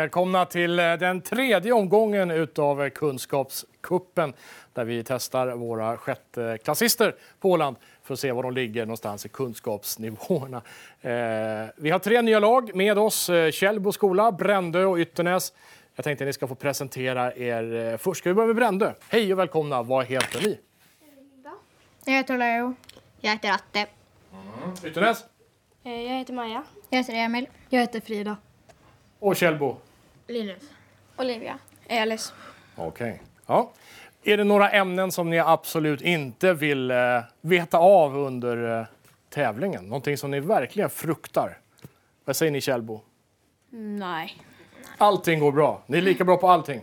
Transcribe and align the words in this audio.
Välkomna 0.00 0.46
till 0.46 0.78
eh, 0.78 0.92
den 0.92 1.20
tredje 1.20 1.72
omgången 1.72 2.30
utav 2.30 2.88
Kunskapskuppen 2.90 4.32
där 4.72 4.84
vi 4.84 5.04
testar 5.04 5.54
våra 5.54 5.96
sjätteklassister 5.96 7.14
på 7.40 7.50
Åland 7.50 7.76
för 8.02 8.14
att 8.14 8.20
se 8.20 8.32
var 8.32 8.42
de 8.42 8.52
ligger 8.52 8.86
någonstans 8.86 9.26
i 9.26 9.28
kunskapsnivåerna. 9.28 10.62
Eh, 11.00 11.10
vi 11.76 11.90
har 11.90 11.98
tre 11.98 12.22
nya 12.22 12.38
lag 12.38 12.74
med 12.74 12.98
oss. 12.98 13.28
Eh, 13.30 13.50
Källbo 13.50 13.92
skola, 13.92 14.32
Brändö 14.32 14.84
och 14.84 14.98
Ytternäs. 14.98 15.52
Jag 15.94 16.04
tänkte 16.04 16.24
att 16.24 16.28
ni 16.28 16.32
ska 16.32 16.46
få 16.46 16.54
presentera 16.54 17.34
er 17.34 17.96
först. 17.96 18.18
Ska 18.18 18.30
vi 18.30 18.34
börja 18.34 18.46
med 18.46 18.56
Brändö? 18.56 18.92
Hej 19.08 19.32
och 19.32 19.38
välkomna. 19.38 19.82
Vad 19.82 20.06
heter 20.06 20.42
ni? 20.42 20.58
Jag 22.04 22.12
heter 22.12 22.38
Leo. 22.38 22.74
Jag 23.20 23.30
heter 23.30 23.50
Atte. 23.52 23.86
Mm. 24.32 24.76
Ytternäs? 24.84 25.24
Jag 25.82 25.92
heter 25.92 26.32
Maja. 26.32 26.62
Jag 26.90 26.98
heter 26.98 27.14
Emil. 27.14 27.48
Jag 27.68 27.80
heter 27.80 28.00
Frida. 28.00 28.36
Och 29.18 29.36
Källbo? 29.36 29.76
Linus. 30.30 30.62
Olivia. 31.16 31.58
Elis. 31.86 32.32
Okej. 32.76 33.12
Okay. 33.12 33.26
Ja. 33.46 33.72
Är 34.22 34.36
det 34.36 34.44
några 34.44 34.70
ämnen 34.70 35.12
som 35.12 35.30
ni 35.30 35.38
absolut 35.38 36.02
inte 36.02 36.54
vill 36.54 36.90
eh, 36.90 36.96
veta 37.40 37.78
av 37.78 38.16
under 38.16 38.80
eh, 38.80 38.86
tävlingen? 39.28 39.84
Någonting 39.84 40.16
som 40.16 40.30
ni 40.30 40.40
verkligen 40.40 40.90
fruktar? 40.90 41.58
Vad 42.24 42.36
säger 42.36 42.52
ni 42.52 42.60
Källbo? 42.60 43.00
Nej. 43.70 44.36
Allting 44.98 45.40
går 45.40 45.52
bra. 45.52 45.82
Ni 45.86 45.98
är 45.98 46.02
lika 46.02 46.24
bra 46.24 46.36
på 46.36 46.48
allting? 46.48 46.80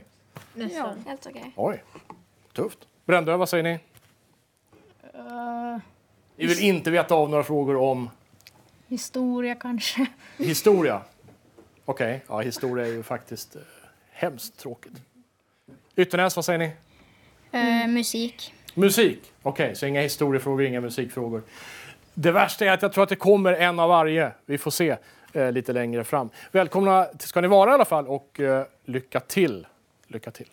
Nästan. 0.53 1.03
Ja, 1.05 1.09
helt 1.09 1.27
okej. 1.27 1.51
Oj, 1.55 1.83
tufft. 2.53 2.79
Brändö, 3.05 3.37
vad 3.37 3.49
säger 3.49 3.63
ni? 3.63 3.73
Uh, 3.73 3.79
Ni 6.35 6.45
vill 6.45 6.63
inte 6.63 6.91
veta 6.91 7.15
av 7.15 7.29
några 7.29 7.43
frågor 7.43 7.75
om 7.75 8.09
historia 8.87 9.55
kanske. 9.55 10.05
historia? 10.37 11.01
Okej, 11.89 12.15
okay. 12.15 12.37
ja, 12.37 12.39
historia 12.39 12.87
är 12.87 12.91
ju 12.91 13.03
faktiskt 13.03 13.55
eh, 13.55 13.61
hemskt 14.11 14.59
tråkigt. 14.59 14.93
Ytternäs, 15.95 16.35
vad 16.35 16.45
säger 16.45 16.59
ni? 16.59 16.71
Uh, 17.53 17.87
musik. 17.87 18.53
Musik? 18.73 19.33
Okej, 19.41 19.65
okay, 19.65 19.75
så 19.75 19.85
inga 19.85 20.01
historiefrågor, 20.01 20.65
inga 20.65 20.81
musikfrågor. 20.81 21.41
Det 22.13 22.31
värsta 22.31 22.65
är 22.65 22.71
att 22.71 22.81
jag 22.81 22.93
tror 22.93 23.03
att 23.03 23.09
det 23.09 23.15
kommer 23.15 23.53
en 23.53 23.79
av 23.79 23.89
varje. 23.89 24.31
Vi 24.45 24.57
får 24.57 24.71
se 24.71 24.97
eh, 25.33 25.51
lite 25.51 25.73
längre 25.73 26.03
fram. 26.03 26.29
Välkomna 26.51 27.07
ska 27.19 27.41
ni 27.41 27.47
vara 27.47 27.71
i 27.71 27.73
alla 27.73 27.85
fall 27.85 28.07
och 28.07 28.39
eh, 28.39 28.65
lycka 28.85 29.19
till. 29.19 29.67
Lycka 30.07 30.31
till. 30.31 30.49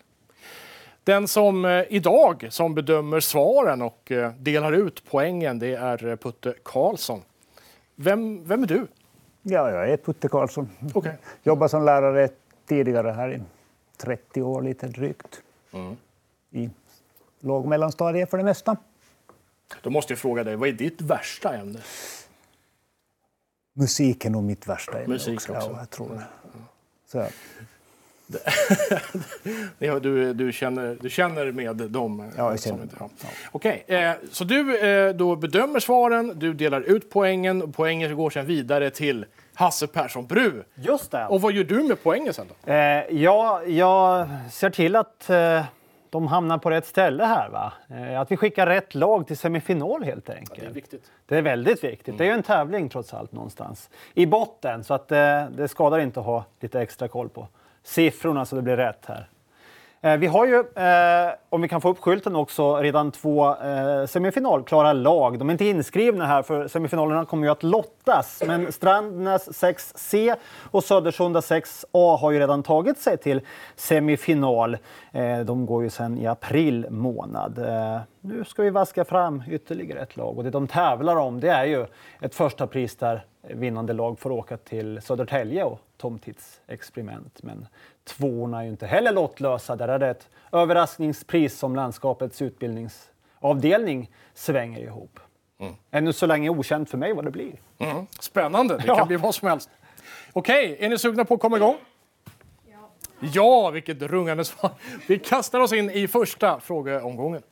Den 1.04 1.28
som 1.28 1.64
eh, 1.64 1.84
idag 1.88 2.46
som 2.50 2.74
bedömer 2.74 3.20
svaren 3.20 3.82
och 3.82 4.12
eh, 4.12 4.32
delar 4.38 4.72
ut 4.72 5.02
poängen 5.10 5.58
det 5.58 5.74
är 5.74 6.06
eh, 6.06 6.16
Putte 6.16 6.54
Karlsson. 6.62 7.22
Vem, 7.94 8.48
vem 8.48 8.62
är 8.62 8.66
du? 8.66 8.86
Ja, 9.46 9.70
jag 9.70 9.90
är 9.90 9.96
Putte 9.96 10.28
Karlsson. 10.28 10.70
Okay. 10.94 11.12
Jobbar 11.42 11.68
som 11.68 11.84
lärare 11.84 12.28
tidigare 12.66 13.10
här 13.10 13.32
i 13.32 13.42
30 13.96 14.42
år 14.42 14.62
lite 14.62 14.86
drygt. 14.86 15.42
Mm. 15.72 15.96
I 16.50 16.70
låg 17.40 17.62
och 17.62 17.68
mellanstadiet 17.68 18.30
för 18.30 18.38
det 18.38 18.44
mesta. 18.44 18.76
Då 19.82 19.90
måste 19.90 20.12
jag 20.12 20.18
fråga 20.18 20.44
dig, 20.44 20.56
vad 20.56 20.68
är 20.68 20.72
ditt 20.72 21.00
värsta 21.00 21.56
ämne? 21.56 21.80
Musik 23.72 24.24
är 24.24 24.30
nog 24.30 24.44
mitt 24.44 24.68
värsta 24.68 24.98
ämne 24.98 25.08
Musik 25.08 25.34
också. 25.34 25.52
också. 25.52 25.70
Ja, 25.70 25.78
jag 25.78 25.90
tror 25.90 26.08
det. 26.08 26.24
Så. 27.06 27.26
du, 30.02 30.32
du, 30.32 30.52
känner, 30.52 30.96
du 31.00 31.10
känner 31.10 31.52
med 31.52 31.76
dem? 31.76 32.32
Ja, 32.36 32.50
jag 32.50 32.62
känner. 32.62 32.88
Ja. 32.98 33.08
Okej, 33.52 33.84
eh, 33.86 34.12
så 34.30 34.44
du 34.44 34.78
eh, 34.78 35.14
då 35.14 35.36
bedömer 35.36 35.80
svaren, 35.80 36.32
du 36.38 36.54
delar 36.54 36.80
ut 36.80 37.10
poängen 37.10 37.62
och 37.62 37.74
poängen 37.74 38.16
går 38.16 38.30
sedan 38.30 38.46
vidare 38.46 38.90
till 38.90 39.26
Hasse 39.54 39.86
Persson 39.86 40.26
Bru. 40.26 40.62
Just 40.74 41.10
det. 41.10 41.26
Och 41.26 41.40
vad 41.40 41.52
gör 41.52 41.64
du 41.64 41.82
med 41.82 42.02
poängen 42.02 42.34
sen 42.34 42.46
då? 42.48 42.72
Eh, 42.72 43.04
ja, 43.10 43.62
jag 43.64 44.28
ser 44.50 44.70
till 44.70 44.96
att 44.96 45.30
eh, 45.30 45.64
de 46.10 46.26
hamnar 46.26 46.58
på 46.58 46.70
rätt 46.70 46.86
ställe 46.86 47.24
här. 47.24 47.48
Va? 47.48 47.72
Eh, 47.88 48.20
att 48.20 48.30
vi 48.30 48.36
skickar 48.36 48.66
rätt 48.66 48.94
lag 48.94 49.26
till 49.26 49.36
semifinal 49.36 50.02
helt 50.04 50.30
enkelt. 50.30 50.50
Ja, 50.58 50.64
det 50.64 50.70
är 50.70 50.74
viktigt. 50.74 51.10
Det 51.26 51.36
är 51.36 51.42
väldigt 51.42 51.84
viktigt. 51.84 52.08
Mm. 52.08 52.18
Det 52.18 52.24
är 52.24 52.26
ju 52.26 52.32
en 52.32 52.42
tävling 52.42 52.88
trots 52.88 53.14
allt 53.14 53.32
någonstans. 53.32 53.90
I 54.14 54.26
botten, 54.26 54.84
så 54.84 54.94
att 54.94 55.12
eh, 55.12 55.46
det 55.56 55.68
skadar 55.68 55.98
inte 55.98 56.20
att 56.20 56.26
ha 56.26 56.44
lite 56.60 56.80
extra 56.80 57.08
koll 57.08 57.28
på 57.28 57.48
siffrorna 57.84 58.44
så 58.44 58.56
det 58.56 58.62
blir 58.62 58.76
rätt 58.76 59.06
här. 59.06 59.28
Eh, 60.04 60.16
vi 60.16 60.26
har 60.26 60.46
ju, 60.46 60.58
eh, 60.58 61.34
om 61.48 61.62
vi 61.62 61.68
kan 61.68 61.80
få 61.80 61.88
upp 61.88 61.98
skylten 61.98 62.36
också, 62.36 62.76
redan 62.76 63.10
två 63.10 63.56
eh, 63.56 64.06
semifinalklara 64.06 64.92
lag. 64.92 65.38
De 65.38 65.48
är 65.48 65.52
inte 65.52 65.64
inskrivna 65.64 66.26
här 66.26 66.42
för 66.42 66.68
semifinalerna 66.68 67.24
kommer 67.24 67.46
ju 67.46 67.52
att 67.52 67.62
lottas. 67.62 68.42
Men 68.46 68.72
Strandnäs 68.72 69.48
6C 69.48 70.36
och 70.70 70.84
Södersunda 70.84 71.40
6A 71.40 72.16
har 72.16 72.30
ju 72.30 72.38
redan 72.38 72.62
tagit 72.62 72.98
sig 72.98 73.16
till 73.16 73.40
semifinal. 73.76 74.76
Eh, 75.12 75.38
de 75.38 75.66
går 75.66 75.82
ju 75.82 75.90
sen 75.90 76.18
i 76.18 76.26
april 76.26 76.86
månad. 76.90 77.58
Eh, 77.58 78.00
nu 78.20 78.44
ska 78.44 78.62
vi 78.62 78.70
vaska 78.70 79.04
fram 79.04 79.42
ytterligare 79.48 80.00
ett 80.00 80.16
lag 80.16 80.38
och 80.38 80.44
det 80.44 80.50
de 80.50 80.66
tävlar 80.66 81.16
om 81.16 81.40
det 81.40 81.50
är 81.50 81.64
ju 81.64 81.86
ett 82.20 82.34
första 82.34 82.66
pris 82.66 82.96
där 82.96 83.24
vinnande 83.50 83.92
lag 83.92 84.18
får 84.18 84.30
åka 84.30 84.56
till 84.56 85.00
Södertälje 85.02 85.64
och 85.64 85.80
tomtidsexperiment. 85.96 87.42
Men 87.42 87.66
tvåorna 88.04 88.58
är 88.58 88.64
ju 88.64 88.70
inte 88.70 88.86
heller 88.86 89.12
lottlösa. 89.12 89.76
Där 89.76 89.88
är 89.88 89.98
det 89.98 90.08
ett 90.08 90.28
överraskningspris 90.52 91.58
som 91.58 91.76
landskapets 91.76 92.42
utbildningsavdelning 92.42 94.10
svänger 94.34 94.80
ihop. 94.80 95.20
Mm. 95.58 95.74
Ännu 95.90 96.12
så 96.12 96.26
länge 96.26 96.48
okänt 96.48 96.90
för 96.90 96.98
mig 96.98 97.12
vad 97.12 97.24
det 97.24 97.30
blir. 97.30 97.60
Mm. 97.78 98.06
Spännande, 98.20 98.76
det 98.76 98.84
ja. 98.86 98.96
kan 98.96 99.08
bli 99.08 99.16
vad 99.16 99.34
som 99.34 99.48
helst. 99.48 99.70
Okej, 100.32 100.76
är 100.80 100.88
ni 100.88 100.98
sugna 100.98 101.24
på 101.24 101.34
att 101.34 101.40
komma 101.40 101.56
igång? 101.56 101.76
Ja, 102.70 102.90
ja 103.34 103.70
vilket 103.70 104.02
rungande 104.02 104.44
svar. 104.44 104.70
Vi 105.08 105.18
kastar 105.18 105.60
oss 105.60 105.72
in 105.72 105.90
i 105.90 106.08
första 106.08 106.60
frågeomgången. 106.60 107.42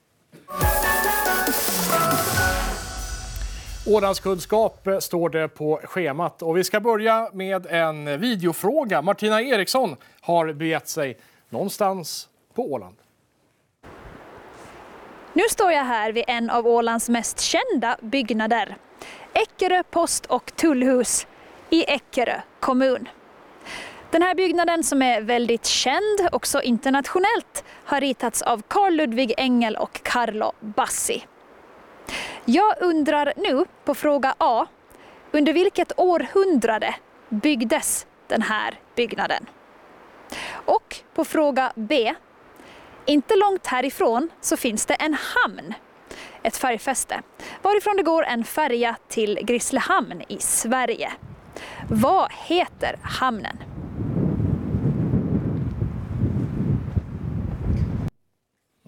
Ålandskunskap 3.86 4.86
eh, 4.86 4.98
står 4.98 5.28
det 5.28 5.48
på 5.48 5.80
schemat. 5.84 6.42
Och 6.42 6.56
vi 6.56 6.64
ska 6.64 6.80
börja 6.80 7.30
med 7.32 7.66
en 7.66 8.20
videofråga. 8.20 9.02
Martina 9.02 9.42
Eriksson 9.42 9.96
har 10.20 10.52
begett 10.52 10.88
sig 10.88 11.18
någonstans 11.48 12.28
på 12.54 12.72
Åland. 12.72 12.96
Nu 15.32 15.42
står 15.50 15.72
jag 15.72 15.84
här 15.84 16.12
vid 16.12 16.24
en 16.26 16.50
av 16.50 16.66
Ålands 16.66 17.08
mest 17.08 17.40
kända 17.40 17.96
byggnader. 18.00 18.76
Eckerö 19.32 19.82
post 19.82 20.26
och 20.26 20.56
tullhus 20.56 21.26
i 21.70 21.84
Eckerö 21.84 22.40
kommun. 22.60 23.08
Den 24.10 24.22
här 24.22 24.34
byggnaden 24.34 24.84
som 24.84 25.02
är 25.02 25.20
väldigt 25.20 25.66
känd 25.66 26.28
också 26.32 26.62
internationellt 26.62 27.64
har 27.84 28.00
ritats 28.00 28.42
av 28.42 28.62
Carl 28.68 28.94
Ludvig 28.94 29.34
Engel 29.36 29.76
och 29.76 30.02
Carlo 30.02 30.52
Bassi. 30.60 31.24
Jag 32.44 32.74
undrar 32.80 33.32
nu 33.36 33.64
på 33.84 33.94
fråga 33.94 34.34
A. 34.38 34.66
Under 35.30 35.52
vilket 35.52 35.92
århundrade 35.96 36.94
byggdes 37.28 38.06
den 38.26 38.42
här 38.42 38.80
byggnaden? 38.94 39.46
Och 40.50 40.96
på 41.14 41.24
fråga 41.24 41.72
B. 41.74 42.14
Inte 43.06 43.36
långt 43.36 43.66
härifrån 43.66 44.28
så 44.40 44.56
finns 44.56 44.86
det 44.86 44.94
en 44.94 45.14
hamn, 45.14 45.74
ett 46.42 46.56
färgfäste, 46.56 47.22
varifrån 47.62 47.96
det 47.96 48.02
går 48.02 48.24
en 48.24 48.44
färja 48.44 48.96
till 49.08 49.38
Grisslehamn 49.42 50.22
i 50.28 50.38
Sverige. 50.38 51.12
Vad 51.88 52.32
heter 52.32 52.98
hamnen? 53.02 53.58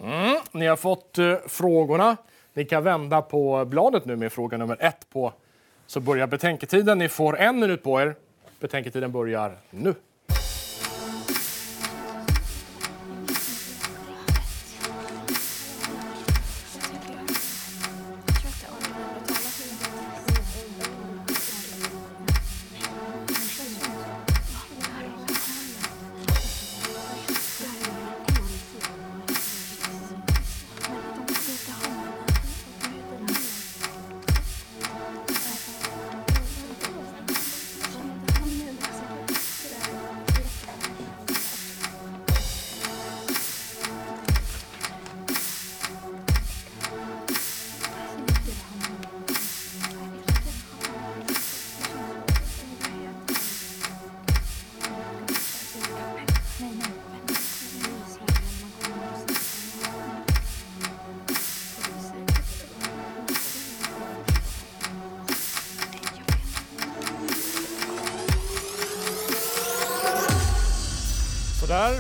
Mm, 0.01 0.37
ni 0.53 0.67
har 0.67 0.77
fått 0.77 1.19
eh, 1.19 1.35
frågorna. 1.49 2.17
Ni 2.55 2.65
kan 2.65 2.85
vända 2.85 3.23
på 3.23 3.65
bladet 3.65 4.05
nu 4.05 4.17
med 4.17 4.33
fråga 4.33 4.57
nummer 4.57 4.77
ett 4.81 5.11
på 5.13 5.33
så 5.87 6.01
börjar 6.01 6.27
betänketiden. 6.27 6.99
Ni 6.99 7.09
får 7.09 7.39
en 7.39 7.61
minut 7.61 7.83
på 7.83 8.01
er. 8.01 8.15
Betänketiden 8.61 9.13
börjar 9.13 9.57
nu. 9.71 9.95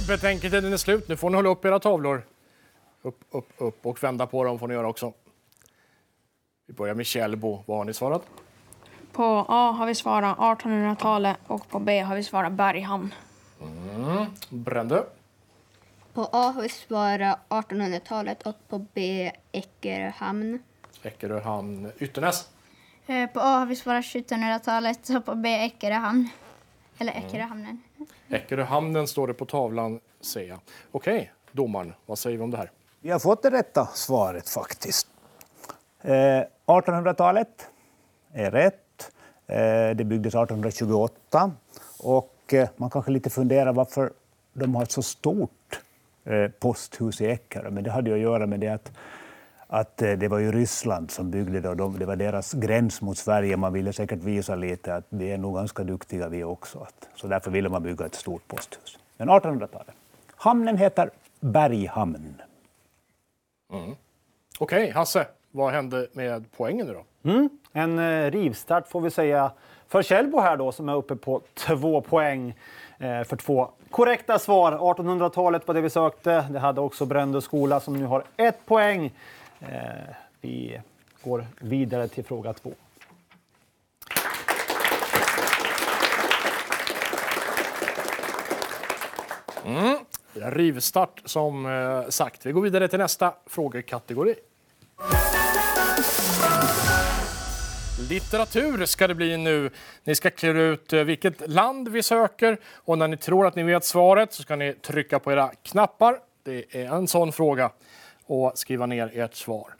Betänketiden 0.08 0.72
är 0.72 0.76
slut. 0.76 1.08
Nu 1.08 1.16
får 1.16 1.30
ni 1.30 1.36
hålla 1.36 1.48
upp 1.48 1.64
era 1.64 1.78
tavlor. 1.78 2.22
Upp, 3.02 3.20
upp, 3.30 3.48
upp 3.58 3.86
och 3.86 4.02
vända 4.02 4.26
på 4.26 4.44
dem 4.44 4.58
får 4.58 4.68
ni 4.68 4.74
göra 4.74 4.88
också. 4.88 5.12
Vi 6.66 6.74
börjar 6.74 6.94
med 6.94 7.06
Kjellbo. 7.06 7.62
Vad 7.66 7.76
har 7.78 7.84
ni 7.84 7.94
svarat? 7.94 8.22
På 9.12 9.46
A 9.48 9.70
har 9.70 9.86
vi 9.86 9.94
svarat 9.94 10.38
1800-talet 10.38 11.36
och 11.46 11.68
på 11.68 11.78
B 11.78 12.00
har 12.00 12.16
vi 12.16 12.22
svarat 12.24 12.52
Berghamn. 12.52 13.14
Brände. 14.48 15.04
På 16.14 16.28
A 16.32 16.50
har 16.54 16.62
vi 16.62 16.68
svarat 16.68 17.38
1800-talet 17.48 18.42
och 18.46 18.56
på 18.68 18.86
B 18.94 19.30
Eckerhamn. 19.52 20.58
Eckeröhamn, 21.02 21.92
Ytternäs. 21.98 22.48
Eh, 23.06 23.26
På 23.30 23.40
A 23.40 23.58
har 23.58 23.66
vi 23.66 23.76
svarat 23.76 24.04
1700-talet 24.04 25.08
och 25.08 25.24
på 25.24 25.34
B 25.34 25.48
Eckeröhamn. 25.48 26.28
Eller 26.98 27.12
Eckeröhamnen. 27.12 27.82
Eckeröhamnen 28.28 29.06
står 29.06 29.26
det 29.26 29.34
på 29.34 29.44
tavlan, 29.46 30.00
ser 30.20 30.48
jag. 30.48 30.58
Okej, 30.90 31.32
domaren, 31.52 31.94
vad 32.06 32.18
säger 32.18 32.36
vi 32.38 32.44
om 32.44 32.50
det 32.50 32.56
här? 32.56 32.70
Vi 33.00 33.10
har 33.10 33.18
fått 33.18 33.42
det 33.42 33.50
rätta 33.50 33.86
svaret 33.86 34.48
faktiskt. 34.48 35.06
Eh, 36.02 36.42
1800-talet 36.66 37.68
är 38.32 38.50
rätt. 38.50 39.12
Eh, 39.46 39.96
det 39.96 40.04
byggdes 40.04 40.34
1828. 40.34 41.52
Och 41.98 42.54
eh, 42.54 42.68
man 42.76 42.90
kanske 42.90 43.10
lite 43.10 43.30
funderar 43.30 43.72
varför 43.72 44.12
de 44.52 44.74
har 44.74 44.82
ett 44.82 44.90
så 44.92 45.02
stort 45.02 45.80
eh, 46.24 46.48
posthus 46.48 47.20
i 47.20 47.26
Eckerö. 47.26 47.70
Men 47.70 47.84
det 47.84 47.90
hade 47.90 48.10
ju 48.10 48.16
att 48.16 48.22
göra 48.22 48.46
med 48.46 48.60
det 48.60 48.68
att, 48.68 48.92
att 49.66 50.02
eh, 50.02 50.12
det 50.12 50.28
var 50.28 50.38
ju 50.38 50.52
Ryssland 50.52 51.10
som 51.10 51.30
byggde 51.30 51.60
det 51.60 51.68
och 51.68 51.76
de, 51.76 51.98
det 51.98 52.06
var 52.06 52.16
deras 52.16 52.52
gräns 52.52 53.00
mot 53.02 53.18
Sverige. 53.18 53.56
Man 53.56 53.72
ville 53.72 53.92
säkert 53.92 54.18
visa 54.18 54.54
lite 54.54 54.94
att 54.94 55.04
vi 55.08 55.32
är 55.32 55.38
nog 55.38 55.54
ganska 55.54 55.84
duktiga 55.84 56.28
vi 56.28 56.44
också. 56.44 56.78
Att, 56.78 57.08
så 57.14 57.26
därför 57.26 57.50
ville 57.50 57.68
man 57.68 57.82
bygga 57.82 58.06
ett 58.06 58.14
stort 58.14 58.48
posthus. 58.48 58.98
Men 59.16 59.30
1800-talet. 59.30 59.94
Hamnen 60.36 60.76
heter 60.76 61.10
Berghamn. 61.40 62.42
Okej, 64.58 64.90
Hasse, 64.90 65.26
vad 65.50 65.72
hände 65.72 66.06
med 66.12 66.44
poängen 66.56 66.86
nu 66.86 66.92
då? 66.94 67.04
En 67.72 67.98
eh, 67.98 68.30
rivstart 68.30 68.88
får 68.88 69.00
vi 69.00 69.10
säga 69.10 69.50
för 69.88 70.02
Kjellbo 70.02 70.40
här 70.40 70.56
då 70.56 70.72
som 70.72 70.88
är 70.88 70.94
uppe 70.94 71.16
på 71.16 71.40
två 71.54 72.00
poäng 72.00 72.54
eh, 72.98 73.22
för 73.22 73.36
två 73.36 73.68
korrekta 73.90 74.38
svar. 74.38 74.72
1800-talet 74.72 75.66
var 75.66 75.74
det 75.74 75.80
vi 75.80 75.90
sökte. 75.90 76.44
Det 76.50 76.58
hade 76.58 76.80
också 76.80 77.06
Brändö 77.06 77.40
skola 77.40 77.80
som 77.80 77.96
nu 77.96 78.04
har 78.04 78.24
ett 78.36 78.66
poäng. 78.66 79.12
Eh, 79.68 80.14
vi 80.40 80.80
går 81.22 81.46
vidare 81.60 82.08
till 82.08 82.24
fråga 82.24 82.52
två. 82.52 82.72
Mm. 89.66 89.98
Rivstart 90.34 91.22
som 91.24 91.66
eh, 91.66 92.08
sagt. 92.08 92.46
Vi 92.46 92.52
går 92.52 92.62
vidare 92.62 92.88
till 92.88 92.98
nästa 92.98 93.34
frågekategori. 93.46 94.34
Litteratur 98.10 98.86
ska 98.86 99.06
det 99.08 99.14
bli 99.14 99.36
nu. 99.36 99.70
Ni 100.04 100.14
ska 100.14 100.30
klura 100.30 100.62
ut 100.62 100.92
eh, 100.92 101.02
vilket 101.02 101.48
land 101.48 101.88
vi 101.88 102.02
söker 102.02 102.58
och 102.74 102.98
när 102.98 103.08
ni 103.08 103.16
tror 103.16 103.46
att 103.46 103.54
ni 103.54 103.62
vet 103.62 103.84
svaret 103.84 104.32
så 104.32 104.42
ska 104.42 104.56
ni 104.56 104.72
trycka 104.72 105.18
på 105.18 105.32
era 105.32 105.50
knappar. 105.62 106.18
Det 106.42 106.76
är 106.76 106.86
en 106.86 107.08
sån 107.08 107.32
fråga 107.32 107.70
och 108.26 108.58
skriva 108.58 108.86
ner 108.86 109.10
ert 109.14 109.34
svar. 109.34 109.74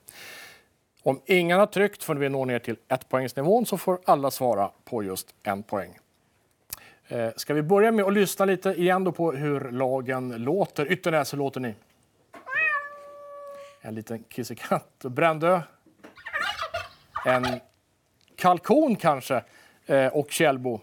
Om 1.02 1.20
ingen 1.26 1.58
har 1.58 1.66
tryckt 1.66 2.02
förrän 2.02 2.20
vi 2.20 2.28
når 2.28 2.46
ner 2.46 2.58
till 2.58 2.76
ettpoängsnivån 2.88 3.66
så 3.66 3.78
får 3.78 3.98
alla 4.04 4.30
svara 4.30 4.70
på 4.84 5.02
just 5.02 5.34
en 5.42 5.62
poäng. 5.62 5.98
Eh, 7.08 7.30
ska 7.36 7.54
vi 7.54 7.62
börja 7.62 7.92
med 7.92 8.04
att 8.04 8.12
lyssna 8.12 8.44
lite 8.44 8.70
igen 8.70 9.04
då 9.04 9.12
på 9.12 9.32
hur 9.32 9.70
lagen 9.70 10.28
låter? 10.28 10.92
Ytternäs, 10.92 11.32
hur 11.32 11.38
låter 11.38 11.60
ni? 11.60 11.74
En 13.80 13.94
liten 13.94 14.22
kissekatt. 14.22 14.98
Brändö? 14.98 15.60
En 17.26 17.60
kalkon 18.36 18.96
kanske? 18.96 19.44
Eh, 19.86 20.06
och 20.06 20.30
Kjellbo? 20.30 20.80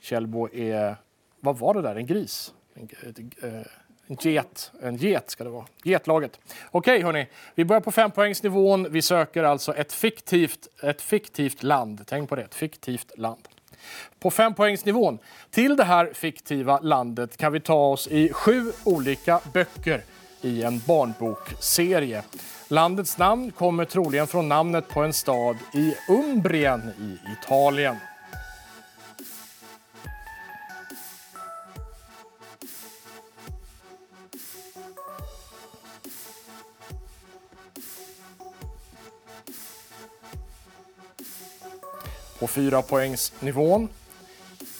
Kjellbo 0.00 0.48
är... 0.54 0.96
Vad 1.40 1.58
var 1.58 1.74
det 1.74 1.82
där? 1.82 1.96
En 1.96 2.06
gris? 2.06 2.54
En, 2.74 2.88
eh, 3.42 3.66
en 4.06 4.16
get. 4.20 4.70
En 4.82 4.96
get 4.96 5.30
ska 5.30 5.44
det 5.44 5.50
vara. 5.50 5.66
Getlaget. 5.82 6.40
Okej, 6.70 7.02
hörni. 7.02 7.26
Vi 7.54 7.64
börjar 7.64 7.80
på 7.80 7.92
fempoängsnivån. 7.92 8.86
Vi 8.90 9.02
söker 9.02 9.44
alltså 9.44 9.74
ett 9.74 9.92
fiktivt, 9.92 10.68
ett 10.82 11.02
fiktivt 11.02 11.62
land. 11.62 12.04
Tänk 12.06 12.28
på 12.28 12.36
det. 12.36 12.42
Ett 12.42 12.54
fiktivt 12.54 13.18
land 13.18 13.48
på 14.20 14.30
fempoängsnivån. 14.30 15.18
Till 15.50 15.76
det 15.76 15.84
här 15.84 16.10
fiktiva 16.14 16.80
landet 16.80 17.36
kan 17.36 17.52
vi 17.52 17.60
ta 17.60 17.86
oss 17.86 18.08
i 18.08 18.32
sju 18.32 18.72
olika 18.84 19.40
böcker 19.52 20.04
i 20.40 20.62
en 20.62 20.80
barnbokserie. 20.86 22.22
Landets 22.68 23.18
namn 23.18 23.50
kommer 23.50 23.84
troligen 23.84 24.26
från 24.26 24.48
namnet 24.48 24.88
på 24.88 25.02
en 25.02 25.12
stad 25.12 25.56
i 25.74 25.94
Umbrien 26.08 26.90
i 27.00 27.18
Italien. 27.32 27.96
På 42.42 42.48
fyra 42.48 42.82
poängsnivån. 42.82 43.88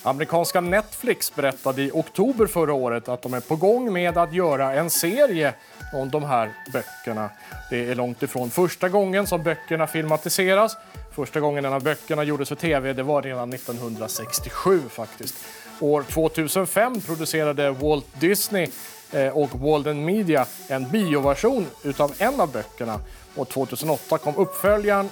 Amerikanska 0.03 0.61
Netflix 0.61 1.35
berättade 1.35 1.82
i 1.82 1.91
oktober 1.94 2.47
förra 2.47 2.73
året 2.73 3.09
att 3.09 3.23
de 3.23 3.35
är 3.35 3.41
på 3.41 3.56
gång 3.56 3.93
med 3.93 4.19
att 4.19 4.35
göra 4.35 4.73
en 4.73 4.91
serie 4.91 5.55
om 5.94 6.11
de 6.11 6.25
här 6.25 6.53
böckerna. 6.73 7.31
Det 7.70 7.91
är 7.91 7.94
långt 7.94 8.22
ifrån 8.22 8.51
första 8.51 8.89
gången 8.89 9.27
som 9.27 9.43
böckerna 9.43 9.86
filmatiseras. 9.86 10.77
Första 11.15 11.41
gången 11.41 11.65
en 11.65 11.72
av 11.72 11.82
böckerna 11.82 12.25
gjordes 12.25 12.48
för 12.48 12.56
tv 12.56 12.93
det 12.93 13.03
var 13.03 13.22
redan 13.22 13.53
1967 13.53 14.81
faktiskt. 14.89 15.34
År 15.81 16.03
2005 16.03 17.01
producerade 17.01 17.70
Walt 17.70 18.20
Disney 18.20 18.69
eh, 19.13 19.39
och 19.39 19.60
Walden 19.60 20.05
Media 20.05 20.46
en 20.69 20.91
bioversion 20.91 21.67
utav 21.82 22.13
en 22.19 22.41
av 22.41 22.53
böckerna. 22.53 23.01
Och 23.34 23.48
2008 23.48 24.19
kom 24.19 24.36
uppföljaren 24.36 25.08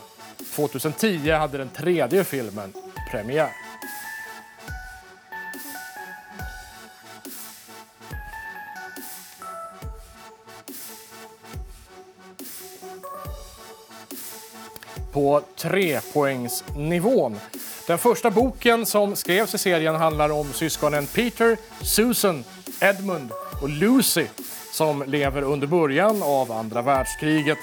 2010 0.55 1.31
hade 1.31 1.59
den 1.59 1.69
tredje 1.69 2.25
filmen 2.25 2.73
premiär. 3.11 3.51
På 15.13 15.43
trepoängsnivån. 15.57 17.39
Den 17.87 17.99
första 17.99 18.31
boken 18.31 18.87
som 18.87 19.17
skrevs 19.17 19.55
i 19.55 19.59
serien 19.59 19.95
handlar 19.95 20.31
om 20.31 20.53
syskonen 20.53 21.07
Peter, 21.07 21.57
Susan, 21.83 22.45
Edmund 22.81 23.31
och 23.63 23.69
Lucy 23.69 24.27
som 24.73 25.03
lever 25.03 25.43
under 25.43 25.67
början 25.67 26.23
av 26.23 26.53
andra 26.53 26.83
världskriget. 26.83 27.59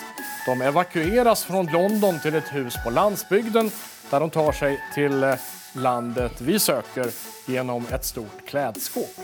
De 0.47 0.61
evakueras 0.61 1.43
från 1.43 1.65
London 1.65 2.19
till 2.19 2.35
ett 2.35 2.55
hus 2.55 2.75
på 2.83 2.89
landsbygden 2.89 3.71
där 4.09 4.19
de 4.19 4.29
tar 4.29 4.51
sig 4.51 4.79
till 4.95 5.23
eh, 5.23 5.35
landet 5.73 6.41
vi 6.41 6.59
söker 6.59 7.11
genom 7.45 7.85
ett 7.91 8.05
stort 8.05 8.45
klädskåp. 8.45 9.19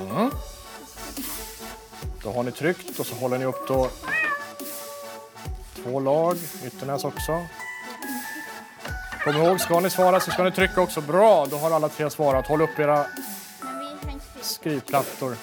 Mm. 0.00 0.30
Då 2.22 2.32
har 2.32 2.42
ni 2.42 2.52
tryckt 2.52 2.98
och 2.98 3.06
så 3.06 3.14
håller 3.14 3.38
ni 3.38 3.44
upp 3.44 3.68
då 3.68 3.88
två 5.74 6.00
lag, 6.00 6.36
Ytternäs 6.64 7.04
också. 7.04 7.46
Kom 9.24 9.36
ihåg, 9.36 9.60
ska 9.60 9.80
ni 9.80 9.90
svara 9.90 10.20
så 10.20 10.30
ska 10.30 10.44
ni 10.44 10.52
trycka 10.52 10.80
också. 10.80 11.00
Bra, 11.00 11.46
då 11.46 11.56
har 11.56 11.70
alla 11.70 11.88
tre 11.88 12.10
svarat. 12.10 12.46
Håll 12.46 12.62
upp 12.62 12.78
era 12.78 13.06
skrivplattor. 14.42 15.36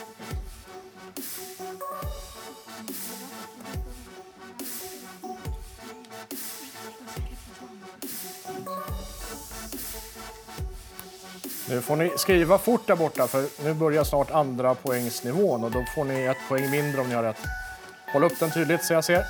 Nu 11.69 11.81
får 11.81 11.95
ni 11.95 12.11
skriva 12.17 12.57
fort 12.57 12.87
där 12.87 12.95
borta 12.95 13.27
för 13.27 13.63
nu 13.63 13.73
börjar 13.73 14.03
snart 14.03 14.31
andra 14.31 14.75
poängsnivån 14.75 15.63
och 15.63 15.71
då 15.71 15.85
får 15.95 16.03
ni 16.03 16.21
ett 16.21 16.37
poäng 16.49 16.71
mindre 16.71 17.01
om 17.01 17.09
ni 17.09 17.15
har 17.15 17.23
rätt. 17.23 17.41
Håll 18.13 18.23
upp 18.23 18.39
den 18.39 18.51
tydligt 18.51 18.85
så 18.85 18.93
jag 18.93 19.05
ser. 19.05 19.25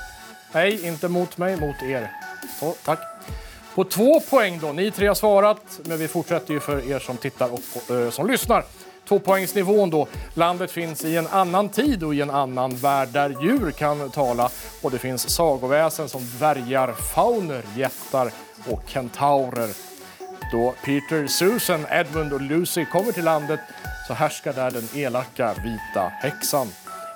Nej, 0.54 0.88
inte 0.88 1.08
mot 1.08 1.38
mig, 1.38 1.58
mot 1.60 1.84
er. 1.84 2.12
Så, 2.60 2.76
tack. 2.86 3.00
På 3.76 3.84
två 3.84 4.20
poäng 4.20 4.60
då. 4.60 4.72
Ni 4.72 4.92
tre 4.92 5.08
har 5.08 5.16
svarat, 5.16 5.80
men 5.84 5.98
vi 5.98 6.08
fortsätter 6.08 6.54
ju 6.54 6.60
för 6.60 6.92
er 6.92 7.00
som 7.00 7.18
tittar 7.18 7.50
och 7.54 7.96
eh, 7.96 8.10
som 8.10 8.28
lyssnar. 8.28 8.66
Tvåpoängsnivån 9.10 9.90
då. 9.90 10.08
Landet 10.34 10.72
finns 10.72 11.06
i 11.06 11.18
en 11.18 11.28
annan 11.28 11.70
tid 11.70 12.04
och 12.04 12.16
i 12.16 12.22
en 12.22 12.30
annan 12.30 12.76
värld 12.76 13.10
där 13.10 13.30
djur 13.42 13.72
kan 13.72 14.12
tala. 14.12 14.50
Och 14.82 14.92
det 14.92 15.00
finns 15.00 15.30
sagoväsen 15.30 16.10
som 16.10 16.22
dvärgar, 16.38 16.94
fauner, 16.94 17.64
jättar 17.76 18.32
och 18.70 18.84
kentaurer. 18.86 19.70
Då 20.52 20.74
Peter, 20.86 21.28
Susan, 21.28 21.86
Edmund 21.92 22.34
och 22.34 22.42
Lucy 22.42 22.86
kommer 22.86 23.12
till 23.12 23.24
landet 23.24 23.60
så 24.08 24.14
härskar 24.14 24.54
där 24.54 24.72
den 24.72 24.88
elaka 24.96 25.54
vita 25.54 26.12
häxan. 26.22 26.68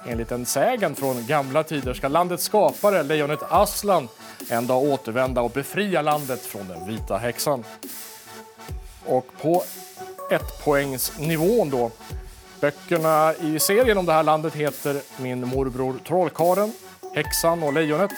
Enligt 0.07 0.31
en 0.31 0.45
sägen 0.45 0.95
från 0.95 1.25
gamla 1.27 1.63
tider 1.63 1.93
ska 1.93 2.07
landets 2.07 2.43
skapare, 2.43 3.03
lejonet 3.03 3.43
Aslan, 3.49 4.07
en 4.49 4.67
dag 4.67 4.83
återvända 4.83 5.41
och 5.41 5.51
befria 5.51 6.01
landet 6.01 6.41
från 6.41 6.67
den 6.67 6.87
vita 6.87 7.17
häxan. 7.17 7.63
Och 9.05 9.27
på 9.41 9.63
ettpoängsnivån 10.29 11.69
då. 11.69 11.91
Böckerna 12.61 13.33
i 13.33 13.59
serien 13.59 13.97
om 13.97 14.05
det 14.05 14.13
här 14.13 14.23
landet 14.23 14.55
heter 14.55 15.01
Min 15.17 15.47
morbror 15.47 15.95
Trollkaren, 16.07 16.73
Häxan 17.15 17.63
och 17.63 17.73
Lejonet, 17.73 18.11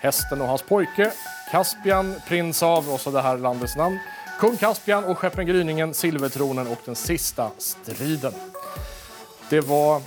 Hästen 0.00 0.40
och 0.40 0.48
hans 0.48 0.62
pojke, 0.62 1.12
Caspian, 1.50 2.14
Prins 2.28 2.62
av 2.62 2.90
och 2.90 3.00
så 3.00 3.10
det 3.10 3.22
här 3.22 3.38
landets 3.38 3.76
namn, 3.76 3.98
Kung 4.40 4.56
Caspian 4.56 5.04
och 5.04 5.18
Skeppen 5.18 5.46
Gryningen, 5.46 5.94
Silvertronen 5.94 6.66
och 6.66 6.78
den 6.84 6.96
sista 6.96 7.50
striden. 7.58 8.32
Det 9.50 9.60
var 9.60 10.02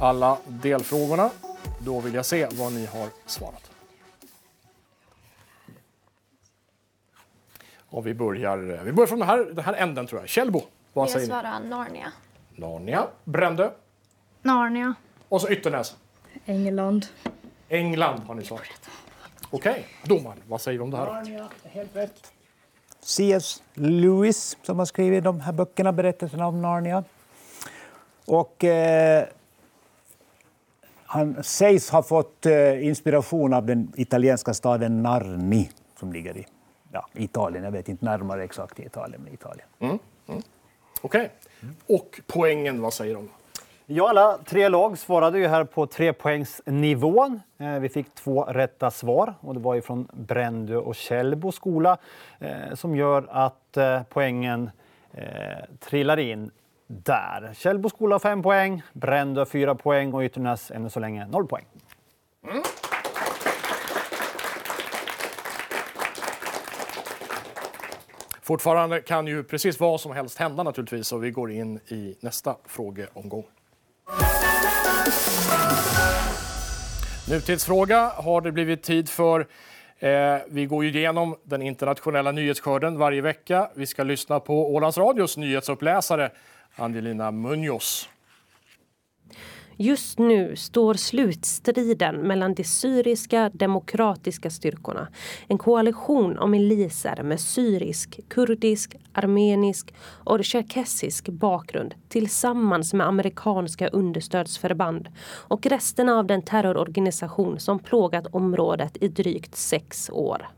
alla 0.00 0.38
delfrågorna. 0.46 1.30
Då 1.78 2.00
vill 2.00 2.14
jag 2.14 2.26
se 2.26 2.46
vad 2.52 2.72
ni 2.72 2.86
har 2.86 3.08
svarat. 3.26 3.70
Och 7.92 8.06
vi 8.06 8.14
börjar, 8.14 8.56
vi 8.84 8.92
börjar 8.92 9.06
från 9.06 9.18
den 9.18 9.28
här, 9.28 9.38
den 9.38 9.64
här 9.64 9.74
änden 9.74 10.06
tror 10.06 10.20
jag. 10.20 10.28
Källbo, 10.28 10.62
vad 10.92 11.02
Jag 11.04 11.10
säger 11.10 11.26
ni? 11.26 11.30
svarar 11.30 11.60
Narnia. 11.60 12.12
Narnia, 12.56 13.06
Brände 13.24 13.72
Narnia. 14.42 14.94
och 15.28 15.40
så 15.40 15.48
Ytternäs. 15.50 15.96
England. 16.46 17.06
England 17.68 18.18
har 18.26 18.34
ni 18.34 18.44
svarat. 18.44 18.90
Okej, 19.50 19.86
domaren, 20.04 20.38
vad 20.48 20.60
säger 20.60 20.78
du 20.78 20.84
om 20.84 20.90
det 20.90 20.96
här? 20.96 21.48
Helt 21.68 21.96
rätt. 21.96 22.32
C.S. 23.00 23.62
Lewis 23.74 24.56
som 24.62 24.78
har 24.78 24.86
skrivit 24.86 25.24
de 25.24 25.40
här 25.40 25.52
böckerna, 25.52 25.92
berättelserna 25.92 26.46
om 26.46 26.62
Narnia. 26.62 27.04
Och 28.26 28.64
eh, 28.64 29.24
han 31.04 31.42
sägs 31.44 31.90
ha 31.90 32.02
fått 32.02 32.46
eh, 32.46 32.86
inspiration 32.86 33.54
av 33.54 33.66
den 33.66 33.92
italienska 33.96 34.54
staden 34.54 35.02
Narni 35.02 35.70
som 35.98 36.12
ligger 36.12 36.36
i 36.36 36.46
ja, 36.92 37.06
Italien. 37.14 37.64
Jag 37.64 37.70
vet 37.70 37.88
inte 37.88 38.04
närmare 38.04 38.44
exakt 38.44 38.80
i 38.80 38.84
Italien, 38.86 39.22
men 39.24 39.34
Italien. 39.34 39.98
Okej. 41.02 41.30
Och 41.86 42.20
poängen, 42.26 42.82
vad 42.82 42.94
säger 42.94 43.14
de? 43.14 43.28
Ja, 43.86 44.08
alla 44.10 44.38
tre 44.44 44.68
lag 44.68 44.98
svarade 44.98 45.38
ju 45.38 45.46
här 45.46 45.64
på 45.64 45.86
trepoängsnivån. 45.86 47.40
Eh, 47.58 47.78
Vi 47.78 47.88
fick 47.88 48.14
två 48.14 48.44
rätta 48.44 48.90
svar 48.90 49.34
och 49.40 49.54
det 49.54 49.60
var 49.60 49.74
ju 49.74 49.82
från 49.82 50.08
Brändö 50.12 50.76
och 50.76 50.94
Källbo 50.94 51.52
skola 51.52 51.98
eh, 52.40 52.74
som 52.74 52.96
gör 52.96 53.26
att 53.30 53.76
eh, 53.76 54.02
poängen 54.08 54.70
eh, 55.12 55.24
trillar 55.80 56.18
in 56.18 56.50
där. 56.86 57.50
Källbo 57.54 57.88
skola 57.88 58.14
har 58.14 58.20
fem 58.20 58.42
poäng, 58.42 58.82
Brändö 58.92 59.40
har 59.40 59.46
fyra 59.46 59.74
poäng 59.74 60.14
och 60.14 60.22
Ytternäs 60.22 60.70
ännu 60.70 60.90
så 60.90 61.00
länge 61.00 61.26
noll 61.26 61.46
poäng. 61.46 61.64
Fortfarande 68.52 69.00
kan 69.00 69.26
ju 69.26 69.44
precis 69.44 69.80
vad 69.80 70.00
som 70.00 70.12
helst 70.12 70.38
hända 70.38 70.62
naturligtvis 70.62 71.12
och 71.12 71.24
vi 71.24 71.30
går 71.30 71.52
in 71.52 71.76
i 71.76 72.16
nästa 72.20 72.56
frågeomgång. 72.66 73.44
Nutidsfråga 77.30 78.12
har 78.16 78.40
det 78.40 78.52
blivit 78.52 78.82
tid 78.82 79.08
för. 79.08 79.46
Eh, 79.98 80.36
vi 80.48 80.66
går 80.66 80.84
ju 80.84 80.90
igenom 80.90 81.36
den 81.44 81.62
internationella 81.62 82.32
nyhetsskörden 82.32 82.98
varje 82.98 83.20
vecka. 83.20 83.70
Vi 83.74 83.86
ska 83.86 84.02
lyssna 84.02 84.40
på 84.40 84.74
Ålands 84.74 84.98
Radios 84.98 85.36
nyhetsuppläsare 85.36 86.30
Angelina 86.76 87.30
Munoz. 87.30 88.08
Just 89.76 90.18
nu 90.18 90.56
står 90.56 90.94
slutstriden 90.94 92.16
mellan 92.16 92.54
de 92.54 92.64
syriska 92.64 93.50
demokratiska 93.54 94.50
styrkorna, 94.50 95.08
en 95.48 95.58
koalition 95.58 96.38
av 96.38 96.50
miliser 96.50 97.22
med 97.22 97.40
syrisk, 97.40 98.20
kurdisk, 98.28 98.96
armenisk 99.12 99.94
och 100.02 100.44
tjerkessisk 100.44 101.28
bakgrund 101.28 101.94
tillsammans 102.08 102.94
med 102.94 103.06
amerikanska 103.06 103.88
understödsförband 103.88 105.08
och 105.48 105.66
resten 105.66 106.08
av 106.08 106.26
den 106.26 106.42
terrororganisation 106.42 107.60
som 107.60 107.78
plågat 107.78 108.26
området 108.32 108.96
i 109.00 109.08
drygt 109.08 109.56
sex 109.56 110.10
år. 110.12 110.48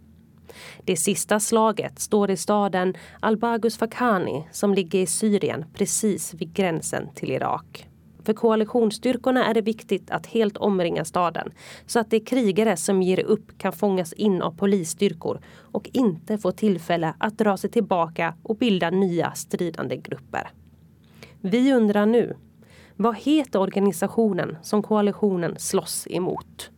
Det 0.85 0.97
sista 0.97 1.40
slaget 1.40 1.99
står 1.99 2.30
i 2.30 2.37
staden 2.37 2.94
Al-Bagus 3.21 3.78
Fakhani 3.78 4.49
som 4.52 4.75
ligger 4.75 4.99
i 4.99 5.06
Syrien 5.06 5.64
precis 5.75 6.35
vid 6.35 6.54
gränsen 6.54 7.09
till 7.14 7.30
Irak. 7.30 7.88
För 8.25 8.33
koalitionsstyrkorna 8.33 9.47
är 9.47 9.54
det 9.54 9.61
viktigt 9.61 10.11
att 10.11 10.26
helt 10.26 10.57
omringa 10.57 11.04
staden 11.04 11.52
så 11.87 12.00
att 12.00 12.11
de 12.11 12.21
krigare 12.21 12.76
som 12.76 13.02
ger 13.02 13.21
upp 13.25 13.59
kan 13.59 13.73
fångas 13.73 14.12
in 14.12 14.43
av 14.43 14.57
polisstyrkor 14.57 15.40
och 15.73 15.90
inte 15.93 16.38
få 16.38 16.52
tillfälle 16.52 17.14
att 17.19 17.38
dra 17.38 17.57
sig 17.57 17.71
tillbaka 17.71 18.35
och 18.43 18.57
bilda 18.57 18.90
nya 18.90 19.33
stridande 19.33 19.97
grupper. 19.97 20.50
Vi 21.40 21.73
undrar 21.73 22.07
nu, 22.07 22.37
vad 22.97 23.16
heter 23.16 23.61
organisationen 23.61 24.57
som 24.62 24.83
koalitionen 24.83 25.59
slåss 25.59 26.07
emot? 26.11 26.71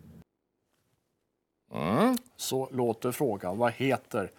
Mm. 1.74 2.16
Så 2.36 2.68
låter 2.72 3.12
frågan. 3.12 3.58
Vad 3.58 3.72
heter 3.72 4.30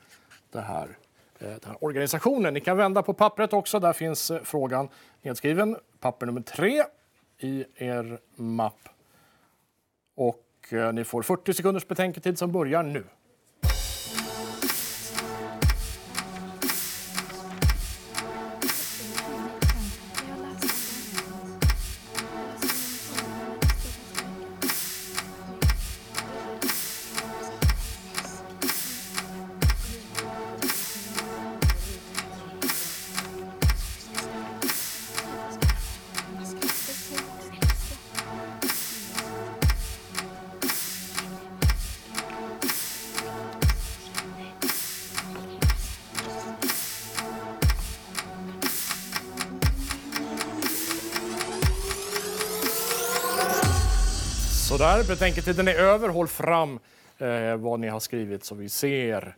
det 0.51 0.61
här, 0.61 0.97
eh, 1.39 1.47
den 1.47 1.59
här 1.65 1.83
organisationen? 1.83 2.53
Ni 2.53 2.59
kan 2.59 2.77
vända 2.77 3.03
på 3.03 3.13
pappret 3.13 3.53
också. 3.53 3.79
Där 3.79 3.93
finns 3.93 4.31
eh, 4.31 4.41
frågan 4.43 4.89
nedskriven. 5.21 5.77
Papper 5.99 6.25
nummer 6.25 6.41
tre 6.41 6.83
i 7.39 7.65
er 7.75 8.19
mapp. 8.35 8.89
Och 10.15 10.73
eh, 10.73 10.93
ni 10.93 11.03
får 11.03 11.21
40 11.21 11.53
sekunders 11.53 11.87
betänketid 11.87 12.37
som 12.37 12.51
börjar 12.51 12.83
nu. 12.83 13.03
Sådär, 54.97 55.15
betänketiden 55.15 55.67
är 55.67 55.73
över. 55.73 56.09
Håll 56.09 56.27
fram 56.27 56.79
eh, 57.17 57.55
vad 57.55 57.79
ni 57.79 57.87
har 57.87 57.99
skrivit 57.99 58.43
så 58.43 58.55
vi 58.55 58.69
ser. 58.69 59.35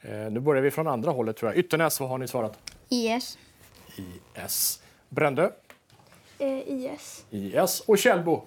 Eh, 0.00 0.10
nu 0.10 0.40
börjar 0.40 0.62
vi 0.62 0.70
från 0.70 0.86
andra 0.86 1.10
hållet 1.10 1.36
tror 1.36 1.50
jag. 1.50 1.58
Ytternäs, 1.58 2.00
vad 2.00 2.08
har 2.08 2.18
ni 2.18 2.28
svarat? 2.28 2.58
IS. 2.88 3.38
IS. 4.44 4.82
Brändö? 5.08 5.50
Eh, 6.38 6.58
IS. 6.68 7.24
IS. 7.30 7.80
Och 7.86 7.98
Källbo? 7.98 8.42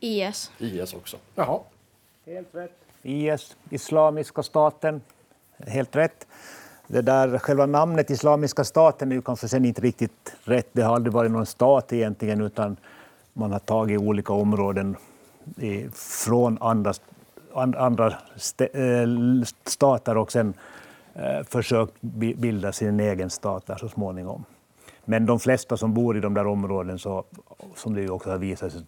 IS. 0.00 0.50
IS 0.58 0.94
också. 0.94 1.16
Jaha. 1.34 1.60
Helt 2.26 2.54
rätt. 2.54 2.76
IS, 3.02 3.56
Islamiska 3.70 4.42
staten. 4.42 5.00
Helt 5.66 5.96
rätt. 5.96 6.26
Det 6.86 7.02
där, 7.02 7.38
själva 7.38 7.66
namnet 7.66 8.10
Islamiska 8.10 8.64
staten 8.64 9.12
är 9.12 9.16
ju 9.16 9.22
kanske 9.22 9.48
sen 9.48 9.64
inte 9.64 9.80
riktigt 9.80 10.34
rätt. 10.44 10.68
Det 10.72 10.82
har 10.82 10.94
aldrig 10.94 11.12
varit 11.12 11.30
någon 11.30 11.46
stat 11.46 11.92
egentligen, 11.92 12.40
utan 12.40 12.76
man 13.32 13.52
har 13.52 13.58
tagit 13.58 14.00
olika 14.00 14.32
områden 14.32 14.96
i, 15.56 15.88
från 15.94 16.58
andra, 16.60 16.92
and, 17.54 17.76
andra 17.76 18.06
eh, 18.58 19.06
stater 19.64 20.16
och 20.16 20.32
sen 20.32 20.54
eh, 21.14 21.42
försökt 21.44 21.92
bi- 22.00 22.34
bilda 22.34 22.72
sin 22.72 23.00
egen 23.00 23.30
stat 23.30 23.66
där 23.66 23.76
så 23.76 23.88
småningom. 23.88 24.44
Men 25.04 25.26
de 25.26 25.40
flesta 25.40 25.76
som 25.76 25.94
bor 25.94 26.16
i 26.16 26.20
de 26.20 26.34
där 26.34 26.46
områdena, 26.46 26.98
så, 26.98 27.24
som 27.76 27.94
det 27.94 28.10
också 28.10 28.30
har 28.30 28.38
visat 28.38 28.72
sig, 28.72 28.82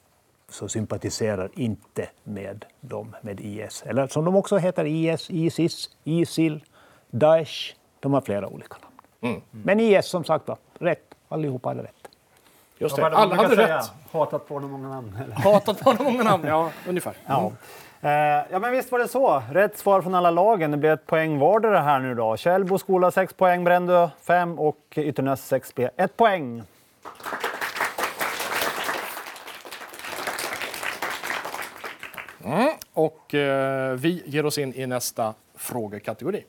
så 0.49 0.69
sympatiserar 0.69 1.51
inte 1.55 2.09
med 2.25 2.65
dem, 2.81 3.17
med 3.23 3.41
IS. 3.41 3.83
Eller 3.87 4.07
som 4.07 4.25
de 4.25 4.37
också 4.37 4.57
heter, 4.57 4.85
IS, 4.85 5.31
Isis, 5.31 5.91
Isil, 6.05 6.65
Daesh. 7.11 7.75
De 8.01 8.13
har 8.13 8.21
flera 8.21 8.49
olika 8.49 8.77
namn. 8.83 8.95
Men 9.51 9.81
IS 9.81 10.07
som 10.07 10.25
sagt 10.25 10.49
var, 10.49 10.59
rätt. 10.79 11.15
Allihopa 11.29 11.69
hade 11.69 11.83
rätt. 11.83 12.04
Just 12.79 12.97
det, 12.97 13.03
var 13.03 13.11
alla 13.11 13.35
hade 13.35 13.49
brukar 13.49 13.63
rätt. 13.63 13.85
säga? 13.85 13.95
Hatat 14.13 14.49
på 14.49 14.61
många 14.61 14.89
namn. 14.89 15.19
Eller? 15.25 15.35
Hatat 15.35 15.81
på 15.81 16.03
många 16.03 16.23
namn, 16.23 16.45
ja 16.47 16.71
ungefär. 16.89 17.15
Ja. 17.27 17.53
Eh, 18.01 18.11
ja, 18.51 18.59
men 18.59 18.73
visst 18.73 18.93
var 18.93 18.99
det 18.99 19.09
så. 19.09 19.43
Rätt 19.53 19.79
svar 19.79 20.03
från 20.03 20.15
alla 20.15 20.31
lagen. 20.31 20.71
Det 20.71 20.77
blir 20.77 20.91
ett 20.91 21.07
poäng 21.07 21.39
vardera 21.39 21.81
här 21.81 22.01
nu 22.01 22.15
då. 22.15 22.37
Källbo 22.37 22.79
skola 22.79 23.11
6 23.11 23.35
poäng, 23.35 23.65
Brändö 23.65 24.09
5 24.23 24.59
och 24.59 24.79
Ytternäs 24.97 25.53
6B 25.53 25.91
1 25.97 26.17
poäng. 26.17 26.63
Och 32.93 33.35
eh, 33.35 33.93
vi 33.93 34.23
ger 34.27 34.47
oss 34.47 34.59
in 34.59 34.75
i 34.75 34.87
nästa 34.87 35.35
frågekategori. 35.57 36.45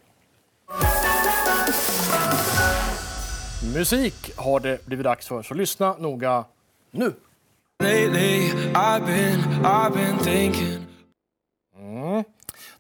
Musik 3.73 4.31
har 4.35 4.59
det 4.59 4.85
blivit 4.85 5.03
dags 5.03 5.27
för, 5.27 5.43
så 5.43 5.53
lyssna 5.53 5.95
noga 5.97 6.45
nu. 6.91 7.13
Thinking. 10.23 10.85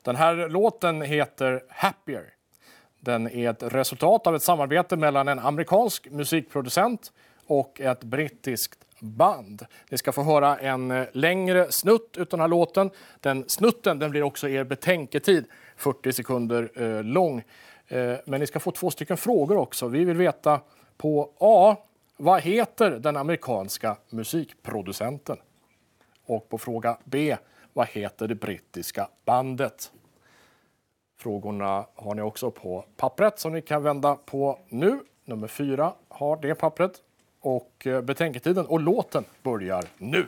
Den 0.01 0.15
här 0.15 0.49
låten 0.49 1.01
heter 1.01 1.63
Happier. 1.69 2.23
Den 2.99 3.27
är 3.27 3.49
ett 3.49 3.63
resultat 3.63 4.27
av 4.27 4.35
ett 4.35 4.43
samarbete 4.43 4.97
mellan 4.97 5.27
en 5.27 5.39
amerikansk 5.39 6.07
musikproducent 6.11 7.11
och 7.47 7.81
ett 7.81 8.03
brittiskt 8.03 8.79
band. 8.99 9.65
Ni 9.89 9.97
ska 9.97 10.11
få 10.11 10.23
höra 10.23 10.57
en 10.57 10.91
eh, 10.91 11.05
längre 11.11 11.71
snutt 11.71 12.17
utav 12.17 12.37
den 12.37 12.39
här 12.39 12.47
låten. 12.47 12.89
Den 13.19 13.49
snutten 13.49 13.99
den 13.99 14.11
blir 14.11 14.23
också 14.23 14.49
er 14.49 14.63
betänketid, 14.63 15.45
40 15.77 16.13
sekunder 16.13 16.69
eh, 16.75 17.03
lång. 17.03 17.43
Eh, 17.87 18.13
men 18.25 18.39
ni 18.39 18.47
ska 18.47 18.59
få 18.59 18.71
två 18.71 18.91
stycken 18.91 19.17
frågor 19.17 19.57
också. 19.57 19.87
Vi 19.87 20.05
vill 20.05 20.17
veta 20.17 20.59
på 20.97 21.31
A. 21.39 21.75
Vad 22.17 22.41
heter 22.41 22.91
den 22.91 23.17
amerikanska 23.17 23.97
musikproducenten? 24.09 25.37
Och 26.25 26.49
på 26.49 26.57
fråga 26.57 26.97
B. 27.03 27.37
Vad 27.73 27.87
heter 27.87 28.27
det 28.27 28.35
brittiska 28.35 29.07
bandet? 29.25 29.91
Frågorna 31.17 31.85
har 31.95 32.15
ni 32.15 32.21
också 32.21 32.51
på 32.51 32.85
pappret 32.97 33.39
som 33.39 33.53
ni 33.53 33.61
kan 33.61 33.83
vända 33.83 34.15
på 34.15 34.59
nu. 34.69 34.99
Nummer 35.25 35.47
fyra 35.47 35.93
har 36.07 36.37
det 36.37 36.55
pappret. 36.55 37.01
Och 37.39 37.87
eh, 37.87 38.01
betänketiden 38.01 38.65
och 38.65 38.79
låten 38.79 39.25
börjar 39.43 39.83
nu. 39.97 40.27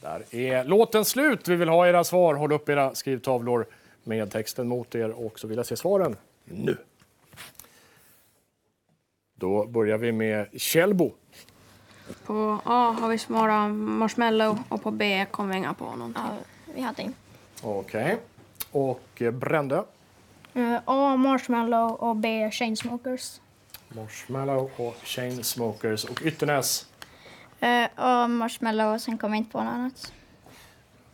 Där 0.00 0.24
är 0.34 0.64
låten 0.64 1.04
slut. 1.04 1.48
Vi 1.48 1.56
vill 1.56 1.68
ha 1.68 1.88
era 1.88 2.04
svar. 2.04 2.34
Håll 2.34 2.52
upp 2.52 2.68
era 2.68 2.94
skrivtavlor 2.94 3.66
med 4.04 4.30
texten 4.30 4.68
mot 4.68 4.94
er 4.94 5.10
och 5.10 5.38
så 5.38 5.46
vill 5.46 5.56
jag 5.56 5.66
se 5.66 5.76
svaren 5.76 6.16
nu. 6.44 6.76
Då 9.34 9.66
börjar 9.66 9.98
vi 9.98 10.12
med 10.12 10.46
Kjellbo. 10.60 11.12
På 12.26 12.60
A 12.64 12.96
har 13.00 13.08
vi 13.08 13.18
svarat 13.18 13.70
marshmallow 13.70 14.58
och 14.68 14.82
på 14.82 14.90
B 14.90 15.26
kommer 15.30 15.52
vi 15.52 15.58
inga 15.58 15.74
på 15.74 15.84
någonting. 15.84 16.22
Ja, 16.26 16.72
vi 16.74 16.80
hade 16.80 17.02
en. 17.02 17.14
Okej. 17.62 18.16
Och 18.70 19.22
Brände. 19.32 19.84
Eh, 20.54 20.80
A. 20.84 21.16
Marshmallow 21.16 21.92
och 21.92 22.16
B. 22.16 22.50
Chainsmokers. 22.50 23.40
Marshmallow 23.88 24.70
och 24.76 24.96
Chainsmokers. 25.04 26.04
Och 26.04 26.22
Ytternäs. 26.22 26.86
Uh, 27.62 28.04
och 28.04 28.30
marshmallow 28.30 28.94
och 28.94 29.00
sen 29.00 29.18
kom 29.18 29.32
jag 29.32 29.38
inte 29.38 29.52
på 29.52 29.62
något 29.62 29.72
annat. 29.72 30.12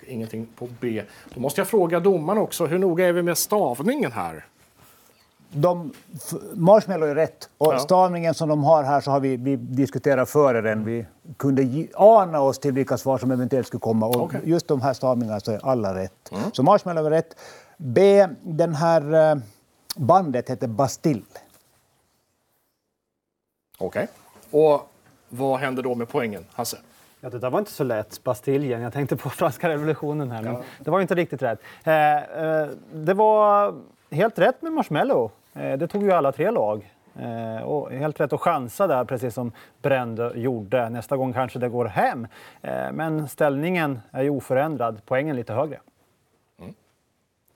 Ingenting 0.07 0.46
på 0.57 0.68
B. 0.81 1.03
Då 1.35 1.40
måste 1.40 1.61
jag 1.61 1.68
fråga 1.68 2.01
domaren 2.01 2.38
också. 2.38 2.66
Hur 2.66 2.79
noga 2.79 3.07
är 3.07 3.12
vi 3.12 3.22
med 3.22 3.38
stavningen 3.38 4.12
här? 4.12 4.44
De, 5.57 5.92
marshmallow 6.55 7.09
är 7.09 7.14
rätt. 7.14 7.49
Och 7.59 7.75
Ja. 7.75 7.79
stavningen 7.79 8.35
som 8.35 8.49
de 8.49 8.64
har 8.64 8.83
här 8.83 9.01
så 9.01 9.11
har 9.11 9.21
vi, 9.21 9.37
vi 9.37 9.57
diskuterat 9.57 10.31
före 10.31 10.61
den. 10.61 10.85
Vi 10.85 11.07
kunde 11.37 11.87
ana 11.95 12.40
oss 12.40 12.59
till 12.59 12.73
vilka 12.73 12.99
svar 12.99 13.19
som 13.19 13.31
eventuellt 13.31 13.66
skulle 13.66 13.81
komma. 13.81 14.07
Och 14.07 14.16
Okej. 14.16 14.40
just 14.45 14.69
de 14.69 14.81
här 14.81 14.92
stavningarna 14.92 15.40
så 15.40 15.53
är 15.53 15.66
alla 15.66 15.95
rätt. 15.95 16.33
Så 16.53 16.62
marshmallow 16.62 17.07
är 17.07 17.11
rätt. 17.11 17.37
B, 17.77 18.27
den 18.42 18.75
här 18.75 19.31
eh, 19.33 19.37
bandet 19.97 20.51
heter 20.51 20.66
Bastille. 20.69 21.23
Okej. 23.79 24.09
Och 24.51 24.90
vad 25.29 25.61
händer 25.61 25.83
då 25.83 25.95
med 25.95 26.09
poängen, 26.09 26.45
Hasse? 26.53 26.77
Ja, 27.21 27.31
det 27.31 27.38
där 27.38 27.51
var 27.51 27.59
inte 27.59 27.71
så 27.71 27.85
lätt. 27.85 28.25
Bastiljen. 28.25 28.81
Jag 28.83 28.92
tänkte 28.92 29.16
på 29.16 29.31
franska 29.40 29.69
revolutionen 29.69 30.31
här. 30.31 30.42
Men 30.42 30.57
Det 30.81 30.90
var 30.90 31.01
inte 31.01 31.14
riktigt 31.14 31.42
rätt. 31.42 31.59
Eh, 31.85 32.16
eh, 32.16 32.69
det 32.92 33.14
var 33.14 33.75
helt 34.11 34.38
rätt 34.38 34.62
med 34.62 34.73
Marshmallow. 34.73 35.31
Eh, 35.59 35.79
det 35.79 35.87
tog 35.87 36.03
ju 36.03 36.12
alla 36.12 36.33
tre 36.33 36.51
lag. 36.51 36.92
Eh, 37.19 37.62
och 37.62 37.92
helt 37.92 38.21
rätt 38.21 38.33
att 38.33 38.40
chansa 38.40 38.87
där, 38.87 39.05
precis 39.05 39.35
som 39.35 39.53
Brände 39.83 40.33
gjorde. 40.35 40.88
Nästa 40.88 41.16
gång 41.16 41.33
kanske 41.33 41.59
det 41.59 41.69
går 41.69 41.85
hem. 41.85 42.27
Eh, 42.62 42.92
men 42.92 43.29
ställningen 43.29 44.01
är 44.11 44.23
ju 44.23 44.31
oförändrad. 44.31 45.01
Poängen 45.07 45.37
lite 45.37 45.53
högre. 45.53 45.81
Mm. 46.59 46.75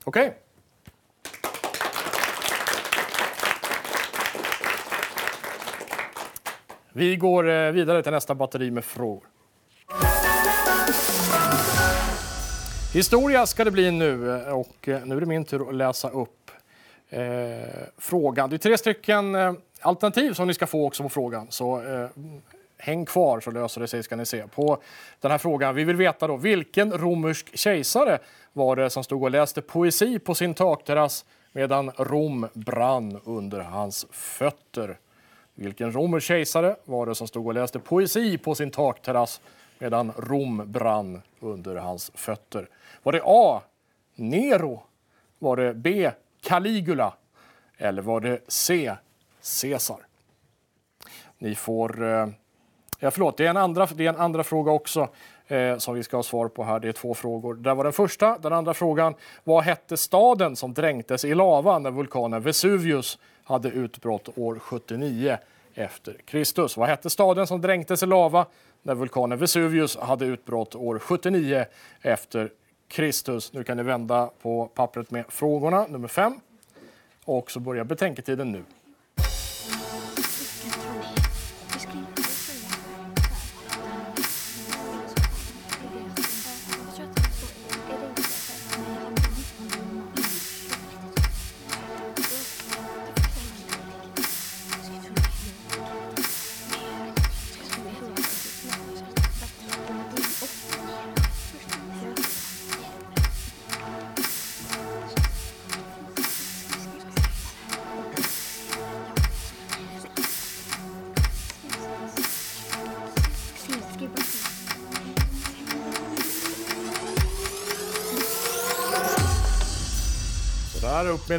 Okej. 0.03 0.27
Okay. 0.27 0.37
Vi 6.93 7.15
går 7.15 7.71
vidare 7.71 8.03
till 8.03 8.11
nästa 8.11 8.35
batteri 8.35 8.71
med 8.71 8.85
frågor. 8.85 9.23
Historia 12.93 13.45
ska 13.45 13.63
det 13.63 13.71
bli 13.71 13.91
nu 13.91 14.43
och 14.51 14.77
nu 15.05 15.15
är 15.15 15.19
det 15.19 15.25
min 15.25 15.45
tur 15.45 15.69
att 15.69 15.75
läsa 15.75 16.09
upp 16.09 16.40
Eh, 17.13 17.63
frågan. 17.97 18.49
Det 18.49 18.55
är 18.55 18.57
tre 18.57 18.77
stycken 18.77 19.35
eh, 19.35 19.53
alternativ 19.81 20.33
som 20.33 20.47
ni 20.47 20.53
ska 20.53 20.67
få 20.67 20.85
också 20.85 21.03
på 21.03 21.09
frågan. 21.09 21.47
Så 21.49 21.81
eh, 21.81 22.09
häng 22.77 23.05
kvar 23.05 23.39
så 23.39 23.51
löser 23.51 23.81
det 23.81 23.87
sig 23.87 24.03
ska 24.03 24.15
ni 24.15 24.25
se. 24.25 24.47
På 24.47 24.81
den 25.19 25.31
här 25.31 25.37
frågan, 25.37 25.75
vi 25.75 25.83
vill 25.83 25.95
veta 25.95 26.27
då 26.27 26.37
vilken 26.37 26.97
romersk 26.97 27.57
kejsare 27.57 28.19
var 28.53 28.75
det 28.75 28.89
som 28.89 29.03
stod 29.03 29.23
och 29.23 29.31
läste 29.31 29.61
poesi 29.61 30.19
på 30.19 30.35
sin 30.35 30.53
takterrass 30.53 31.25
medan 31.51 31.91
Rom 31.97 32.47
brann 32.53 33.19
under 33.23 33.59
hans 33.59 34.05
fötter? 34.11 34.97
Vilken 35.55 35.91
romersk 35.91 36.27
kejsare 36.27 36.75
var 36.85 37.05
det 37.05 37.15
som 37.15 37.27
stod 37.27 37.47
och 37.47 37.53
läste 37.53 37.79
poesi 37.79 38.37
på 38.37 38.55
sin 38.55 38.71
takterrass 38.71 39.41
medan 39.79 40.11
Rom 40.17 40.63
brann 40.65 41.21
under 41.39 41.75
hans 41.75 42.11
fötter? 42.15 42.69
Var 43.03 43.11
det 43.11 43.21
A. 43.25 43.61
Nero? 44.15 44.83
Var 45.39 45.57
det 45.57 45.73
B. 45.73 46.11
Caligula? 46.41 47.13
Eller 47.77 48.01
var 48.01 48.19
det 48.19 48.39
C. 48.47 48.95
Caesar? 49.61 50.05
Ni 51.37 51.55
får... 51.55 52.03
Eh, 52.03 52.27
ja, 52.99 53.11
förlåt, 53.11 53.37
det 53.37 53.45
är 53.45 53.49
en 53.49 53.57
andra, 53.57 53.85
det 53.85 54.05
är 54.05 54.09
en 54.09 54.19
andra 54.19 54.43
fråga 54.43 54.71
också 54.71 55.09
eh, 55.47 55.77
som 55.77 55.95
vi 55.95 56.03
ska 56.03 56.17
ha 56.17 56.23
svar 56.23 56.47
på 56.47 56.63
här. 56.63 56.79
Det 56.79 56.87
är 56.87 56.91
två 56.91 57.13
frågor. 57.13 57.53
Där 57.53 57.75
var 57.75 57.83
den 57.83 57.93
första. 57.93 58.37
Den 58.37 58.53
andra 58.53 58.73
frågan. 58.73 59.15
Vad 59.43 59.63
hette 59.63 59.97
staden 59.97 60.55
som 60.55 60.73
dränktes 60.73 61.25
i 61.25 61.35
lava 61.35 61.79
när 61.79 61.91
vulkanen 61.91 62.41
Vesuvius 62.41 63.19
hade 63.43 63.69
utbrott 63.69 64.37
år 64.37 64.59
79 64.59 65.37
efter 65.73 66.17
Kristus? 66.25 66.77
Vad 66.77 66.89
hette 66.89 67.09
staden 67.09 67.47
som 67.47 67.61
dränktes 67.61 68.03
i 68.03 68.05
lava 68.05 68.45
när 68.81 68.95
vulkanen 68.95 69.37
Vesuvius 69.37 69.97
hade 69.97 70.25
utbrott 70.25 70.75
år 70.75 70.99
79 70.99 71.65
efter 72.01 72.51
Kristus? 72.91 73.53
Nu 73.53 73.63
kan 73.63 73.77
ni 73.77 73.83
vända 73.83 74.29
på 74.41 74.65
pappret 74.65 75.11
med 75.11 75.25
frågorna, 75.29 75.87
nummer 75.87 76.07
fem. 76.07 76.39
Och 77.25 77.51
så 77.51 77.59
börjar 77.59 77.83
betänketiden 77.83 78.51
nu. 78.51 78.63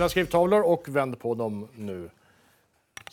Era 0.03 0.09
skrivtavlor 0.09 0.63
och 0.63 0.89
vänd 0.89 1.19
på 1.19 1.35
dem 1.35 1.69
nu. 1.77 2.11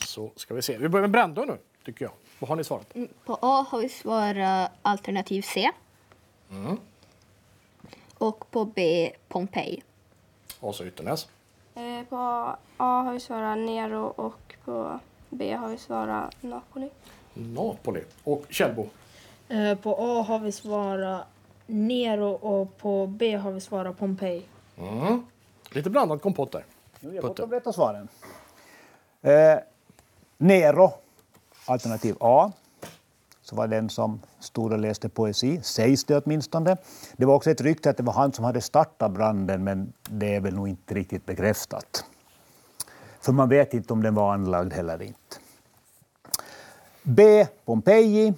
Så 0.06 0.32
ska 0.36 0.54
vi 0.54 0.62
se. 0.62 0.78
Vi 0.78 0.90
börjar 0.90 1.02
med 1.02 1.12
Brändö 1.12 1.46
nu, 1.46 1.58
tycker 1.86 2.06
jag. 2.06 2.12
Vad 2.40 2.50
har 2.50 2.56
ni 2.56 2.64
svarat? 2.64 2.96
Mm, 2.96 3.08
På 3.26 3.38
A 3.42 3.66
har 3.70 3.80
vi 3.80 3.90
svarat 3.90 4.72
alternativ 4.82 5.42
C. 5.42 5.72
Mm. 6.52 6.78
Och 8.18 8.52
på 8.52 8.66
B 8.66 9.12
Pompeji. 9.28 9.84
Och 10.60 10.76
så 10.76 10.86
Ytternäs. 10.86 11.28
Eh, 11.76 12.04
på 12.10 12.16
A 12.78 13.02
har 13.02 13.14
vi 13.14 13.20
svarat 13.20 13.58
Nero 13.58 14.06
och 14.06 14.56
på 14.66 15.00
B 15.30 15.54
har 15.54 15.70
vi 15.70 15.78
svarat 15.78 16.36
Napoli. 16.44 16.90
Napoli. 17.34 18.04
Och 18.24 18.46
Kjellbo. 18.50 18.88
Eh, 19.50 19.76
På 19.76 19.96
A 20.00 20.22
har 20.28 20.40
vi 20.40 20.52
svarat 20.52 21.28
Nero 21.66 22.30
och 22.32 22.78
på 22.78 23.08
B 23.08 23.36
har 23.36 23.52
vi 23.52 23.62
svarat 23.62 23.98
Pompeji. 23.98 24.44
Mm. 24.78 25.26
Lite 25.72 25.90
blandad 25.90 26.22
kompott 26.22 26.52
där. 26.52 26.66
Jo, 27.00 27.14
jag 27.14 27.24
Putte. 27.24 27.42
får 27.42 27.48
berätta 27.48 27.74
svaren. 27.74 28.08
Eh, 29.22 29.58
Nero, 30.38 30.92
alternativ 31.66 32.16
A, 32.20 32.52
så 33.42 33.56
var 33.56 33.68
den 33.68 33.90
som 33.90 34.22
stod 34.40 34.72
och 34.74 34.80
läste 34.80 35.10
poesi, 35.10 35.62
sägs 35.64 36.04
det 36.04 36.18
åtminstone. 36.18 36.78
Det 37.18 37.26
var 37.26 37.36
också 37.36 37.52
ett 37.52 37.62
rykte 37.62 37.90
att 37.90 37.98
det 37.98 38.04
var 38.04 38.14
han 38.14 38.34
som 38.34 38.46
hade 38.46 38.62
startat 38.62 39.12
branden, 39.12 39.64
men 39.64 39.94
det 40.10 40.36
är 40.36 40.40
väl 40.40 40.54
nog 40.56 40.68
inte 40.68 40.94
riktigt 40.94 41.26
bekräftat. 41.26 42.06
För 43.22 43.32
man 43.32 43.50
vet 43.50 43.74
inte 43.74 43.94
om 43.94 44.04
den 44.04 44.16
var 44.16 44.34
anlagd 44.34 44.74
eller 44.74 45.02
inte. 45.02 45.38
B. 47.04 47.48
Pompeji. 47.66 48.34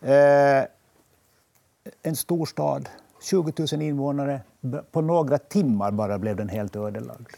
Eh, 0.00 0.64
en 2.02 2.16
stor 2.16 2.46
stad, 2.46 2.88
20 3.22 3.52
000 3.72 3.82
invånare. 3.82 4.40
På 4.90 5.00
några 5.00 5.38
timmar 5.38 5.90
bara 5.90 6.18
blev 6.18 6.36
den 6.36 6.48
helt 6.48 6.76
ödelagd. 6.76 7.28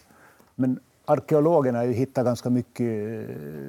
Men 0.54 0.80
arkeologerna 1.04 1.78
har 1.78 1.84
ju 1.84 1.92
hittat 1.92 2.24
ganska 2.24 2.50
mycket, 2.50 3.28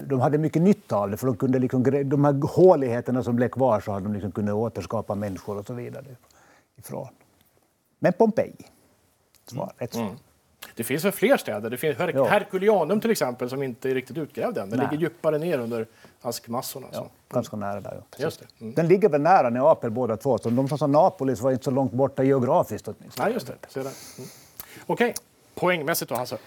de 0.09 0.19
hade 0.19 0.37
mycket 0.37 0.61
nytta 0.61 0.95
av 0.97 1.11
det 1.11 1.17
för 1.17 1.27
de, 1.27 1.37
kunde 1.37 1.59
liksom, 1.59 1.83
de 1.83 2.25
här 2.25 2.47
håligheterna 2.47 3.23
som 3.23 3.35
blev 3.35 3.49
kvar 3.49 3.79
så 3.79 3.91
hade 3.91 4.05
de 4.05 4.13
liksom 4.13 4.31
kunnat 4.31 4.53
återskapa 4.55 5.15
människor 5.15 5.57
och 5.57 5.65
så 5.65 5.73
vidare 5.73 6.05
ifrån. 6.77 7.07
Men 7.99 8.13
Pompeji. 8.13 8.55
Svar, 9.47 9.73
rätt 9.77 9.93
svar. 9.93 10.03
Mm. 10.03 10.15
Det 10.75 10.83
finns 10.83 11.05
väl 11.05 11.11
fler 11.11 11.37
städer? 11.37 11.69
Det 11.69 11.77
finns 11.77 11.97
Her- 11.97 12.99
till 12.99 13.11
exempel 13.11 13.49
som 13.49 13.63
inte 13.63 13.89
är 13.89 13.93
riktigt 13.93 14.17
utgrävd 14.17 14.57
än. 14.57 14.69
Den 14.69 14.79
Nej. 14.79 14.87
ligger 14.91 15.01
djupare 15.01 15.37
ner 15.37 15.59
under 15.59 15.87
askmassorna. 16.21 16.87
Ja, 16.91 17.09
ganska 17.29 17.55
nära 17.57 17.81
där. 17.81 18.01
Ja. 18.17 18.23
Just 18.23 18.39
det. 18.39 18.45
Mm. 18.61 18.73
Den 18.73 18.87
ligger 18.87 19.09
väl 19.09 19.21
nära 19.21 19.49
Neapel 19.49 19.91
båda 19.91 20.17
två. 20.17 20.37
Så 20.37 20.49
de 20.49 20.67
som 20.67 20.77
sa 20.77 20.87
Napolis 20.87 21.41
var 21.41 21.51
inte 21.51 21.63
så 21.63 21.71
långt 21.71 21.91
borta 21.91 22.23
geografiskt 22.23 22.87
åtminstone. 22.87 23.25
Nej, 23.25 23.33
just 23.33 23.47
det. 23.73 23.79
Mm. 23.79 23.91
Okej, 24.85 25.13
poängmässigt 25.55 26.09
då 26.09 26.15
Hasse? 26.15 26.37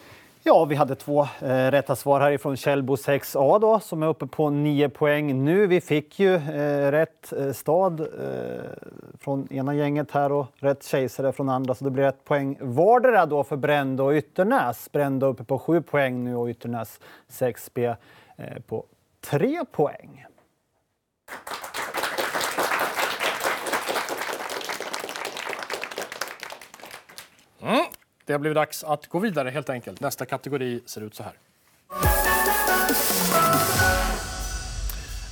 Ja, 0.42 0.64
vi 0.64 0.74
hade 0.74 0.94
två 0.94 1.22
eh, 1.22 1.70
rätta 1.70 1.96
svar 1.96 2.20
härifrån 2.20 2.56
Källbo 2.56 2.94
6A 2.94 3.60
då, 3.60 3.80
som 3.80 4.02
är 4.02 4.06
uppe 4.06 4.26
på 4.26 4.50
9 4.50 4.88
poäng 4.88 5.44
nu. 5.44 5.66
Vi 5.66 5.80
fick 5.80 6.20
ju 6.20 6.34
eh, 6.34 6.90
rätt 6.90 7.32
eh, 7.32 7.52
stad 7.52 8.00
eh, 8.00 8.06
från 9.20 9.52
ena 9.52 9.74
gänget 9.74 10.10
här 10.10 10.32
och 10.32 10.46
rätt 10.56 10.84
kejsare 10.84 11.32
från 11.32 11.48
andra, 11.48 11.74
så 11.74 11.84
det 11.84 11.90
blir 11.90 12.04
ett 12.04 12.24
poäng 12.24 12.58
vardera 12.60 13.26
då 13.26 13.44
för 13.44 13.56
Brände 13.56 14.02
och 14.02 14.12
Ytternäs. 14.12 14.92
Brände 14.92 15.26
uppe 15.26 15.44
på 15.44 15.58
7 15.58 15.82
poäng 15.82 16.24
nu 16.24 16.36
och 16.36 16.48
Ytternäs 16.48 17.00
6B 17.28 17.96
eh, 18.36 18.62
på 18.66 18.84
3 19.20 19.64
poäng. 19.72 20.24
Mm. 27.62 27.84
Det 28.28 28.34
har 28.34 28.38
blivit 28.38 28.54
dags 28.56 28.84
att 28.84 29.06
gå 29.06 29.18
vidare 29.18 29.50
helt 29.50 29.70
enkelt. 29.70 30.00
Nästa 30.00 30.26
kategori 30.26 30.80
ser 30.86 31.00
ut 31.00 31.14
så 31.14 31.22
här. 31.22 31.32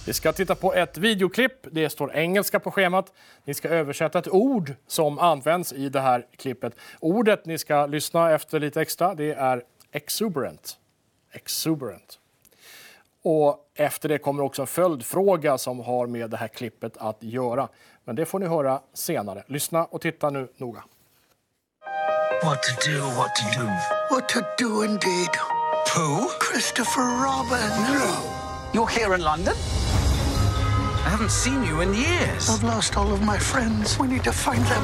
Vi 0.06 0.12
ska 0.12 0.32
titta 0.32 0.54
på 0.54 0.74
ett 0.74 0.98
videoklipp. 0.98 1.52
Det 1.70 1.90
står 1.90 2.14
engelska 2.14 2.60
på 2.60 2.70
schemat. 2.70 3.12
Ni 3.44 3.54
ska 3.54 3.68
översätta 3.68 4.18
ett 4.18 4.28
ord 4.28 4.74
som 4.86 5.18
används 5.18 5.72
i 5.72 5.88
det 5.88 6.00
här 6.00 6.26
klippet. 6.36 6.74
Ordet 7.00 7.46
ni 7.46 7.58
ska 7.58 7.86
lyssna 7.86 8.30
efter 8.30 8.60
lite 8.60 8.80
extra 8.80 9.14
det 9.14 9.32
är 9.32 9.62
exuberant. 9.92 10.78
Exuberant. 11.32 12.18
Och 13.22 13.70
efter 13.74 14.08
det 14.08 14.18
kommer 14.18 14.42
också 14.42 14.62
en 14.62 14.66
följdfråga 14.66 15.58
som 15.58 15.80
har 15.80 16.06
med 16.06 16.30
det 16.30 16.36
här 16.36 16.48
klippet 16.48 16.96
att 16.96 17.22
göra. 17.22 17.68
Men 18.04 18.16
det 18.16 18.26
får 18.26 18.38
ni 18.38 18.46
höra 18.46 18.80
senare. 18.92 19.44
Lyssna 19.46 19.84
och 19.84 20.00
titta 20.00 20.30
nu 20.30 20.48
noga. 20.56 20.84
What 22.42 22.62
to 22.62 22.90
do, 22.90 23.02
what 23.16 23.34
to 23.34 23.58
do. 23.58 23.66
What 24.08 24.28
to 24.30 24.46
do 24.56 24.82
indeed. 24.82 25.28
Who? 25.94 26.28
Christopher 26.38 27.00
Robin. 27.00 27.68
No. 27.92 28.70
You're 28.74 28.88
here 28.88 29.14
in 29.14 29.22
London? 29.22 29.54
I 29.56 31.08
haven't 31.08 31.30
seen 31.30 31.64
you 31.64 31.80
in 31.80 31.94
years. 31.94 32.50
I've 32.50 32.62
lost 32.62 32.96
all 32.96 33.12
of 33.12 33.22
my 33.22 33.38
friends. 33.38 33.98
We 33.98 34.06
need 34.06 34.24
to 34.24 34.32
find 34.32 34.62
them. 34.64 34.82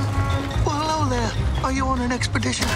Well, 0.65 0.77
hello 0.81 1.09
there. 1.11 1.65
Are 1.65 1.73
you 1.73 1.85
on 1.87 2.01
an 2.01 2.11
expedition? 2.11 2.67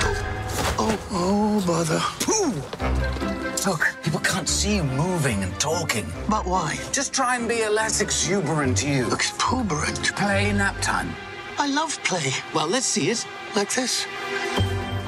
Oh, 0.78 0.98
oh, 1.10 1.64
bother. 1.66 2.00
Pooh! 2.20 3.70
Look, 3.70 3.88
people 4.02 4.20
can't 4.20 4.48
see 4.48 4.76
you 4.76 4.84
moving 4.84 5.42
and 5.42 5.58
talking. 5.58 6.06
But 6.28 6.46
why? 6.46 6.78
Just 6.92 7.12
try 7.14 7.36
and 7.36 7.48
be 7.48 7.62
a 7.62 7.70
less 7.70 8.00
exuberant 8.00 8.84
you. 8.84 9.10
Exuberant? 9.12 10.14
Play 10.14 10.52
nap 10.52 10.76
time. 10.82 11.14
I 11.58 11.68
love 11.68 11.92
play. 12.04 12.32
Well, 12.54 12.68
let's 12.70 12.86
see 12.86 13.10
it. 13.10 13.26
Like 13.54 13.70
this. 13.70 14.06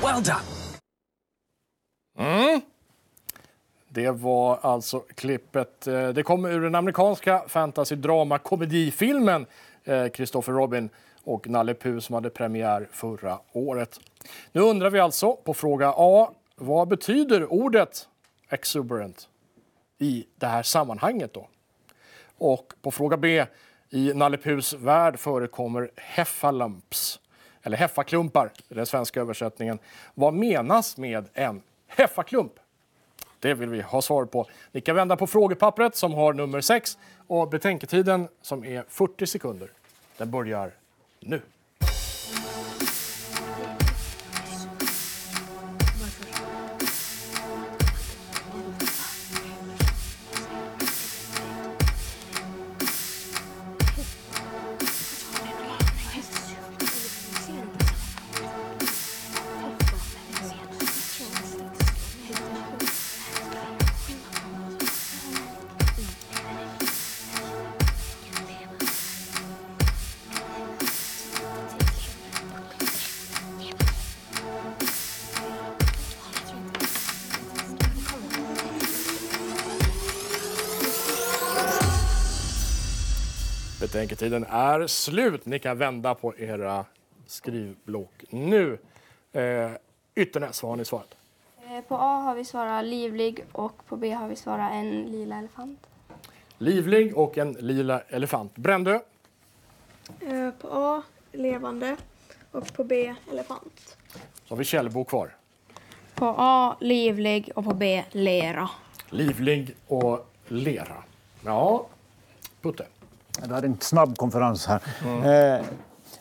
Well 0.02 0.22
done. 0.22 0.44
Mm. 2.18 2.60
Det 3.88 4.10
var 4.10 4.58
alltså 4.62 5.00
klippet. 5.00 5.86
eh, 5.86 6.08
Det 6.08 6.22
kom 6.22 6.44
ur 6.44 6.60
den 6.60 6.74
amerikanska 6.74 7.44
fantasy 7.48 7.94
drama 7.96 8.38
komedifilmen 8.38 9.46
eh, 9.84 10.08
Christopher 10.08 10.52
Robin 10.52 10.90
och 11.24 11.48
Nalle 11.48 11.74
Puh 11.74 11.98
som 11.98 12.14
hade 12.14 12.30
premiär 12.30 12.88
förra 12.92 13.38
året. 13.52 14.00
Nu 14.52 14.60
undrar 14.60 14.90
vi 14.90 15.00
alltså 15.00 15.36
på 15.36 15.54
fråga 15.54 15.92
A. 15.96 16.30
Vad 16.56 16.88
betyder 16.88 17.52
ordet 17.52 18.08
exuberant 18.48 19.28
i 19.98 20.26
det 20.36 20.46
här 20.46 20.62
sammanhanget 20.62 21.34
då? 21.34 21.48
Och 22.38 22.72
på 22.82 22.90
fråga 22.90 23.16
B. 23.16 23.46
I 23.90 24.12
Nalle 24.14 24.36
Puhs 24.36 24.72
värld 24.72 25.18
förekommer 25.18 25.90
heffalumps, 25.96 27.20
eller 27.62 27.76
heffaklumpar, 27.76 28.50
i 28.68 28.74
den 28.74 28.86
svenska 28.86 29.20
översättningen. 29.20 29.78
Vad 30.14 30.34
menas 30.34 30.96
med 30.96 31.28
en 31.34 31.62
heffaklump? 31.86 32.52
Det 33.40 33.54
vill 33.54 33.68
vi 33.68 33.80
ha 33.80 34.02
svar 34.02 34.24
på. 34.24 34.46
Ni 34.72 34.80
kan 34.80 34.96
vända 34.96 35.16
på 35.16 35.26
frågepappret 35.26 35.96
som 35.96 36.14
har 36.14 36.32
nummer 36.32 36.60
6 36.60 36.98
och 37.26 37.48
betänketiden 37.48 38.28
som 38.42 38.64
är 38.64 38.84
40 38.88 39.26
sekunder. 39.26 39.70
Den 40.16 40.30
börjar 40.30 40.70
nu. 41.20 41.40
Betänketiden 84.08 84.44
är 84.50 84.86
slut. 84.86 85.46
Ni 85.46 85.58
kan 85.58 85.78
vända 85.78 86.14
på 86.14 86.36
era 86.38 86.84
skrivblock 87.26 88.24
nu. 88.30 88.78
Eh, 89.32 89.70
Ytternäs, 90.14 90.62
vad 90.62 90.70
har 90.72 90.76
ni 90.76 90.84
svarat? 90.84 91.14
Eh, 91.70 91.80
På 91.80 91.94
A 91.94 92.20
har 92.20 92.34
vi 92.34 92.44
svarat 92.44 92.84
livlig 92.84 93.44
och 93.52 93.86
på 93.86 93.96
B 93.96 94.10
har 94.12 94.28
vi 94.28 94.36
svarat 94.36 94.72
en 94.72 95.02
lila 95.02 95.38
elefant. 95.38 95.86
Livlig 96.58 97.16
och 97.16 97.38
en 97.38 97.52
lila 97.52 98.00
elefant. 98.00 98.56
Brändö, 98.56 98.98
Eh, 100.20 100.50
På 100.50 100.68
A 100.72 101.02
levande 101.32 101.96
och 102.52 102.72
på 102.74 102.84
B 102.84 103.14
elefant. 103.32 103.96
så 104.44 104.54
har 104.54 104.56
vi 104.56 104.64
Källbo 104.64 105.04
kvar. 105.04 105.36
På 106.14 106.34
A 106.38 106.76
livlig 106.80 107.50
och 107.54 107.64
på 107.64 107.74
B 107.74 108.04
lera. 108.12 108.70
Livlig 109.10 109.76
och 109.86 110.30
lera. 110.46 111.02
Ja, 111.44 111.86
Putte. 112.62 112.86
Vi 113.46 113.54
hade 113.54 113.66
en 113.66 113.80
snabb 113.80 114.16
konferens 114.16 114.66
här. 114.66 114.82
Mm. 115.04 115.22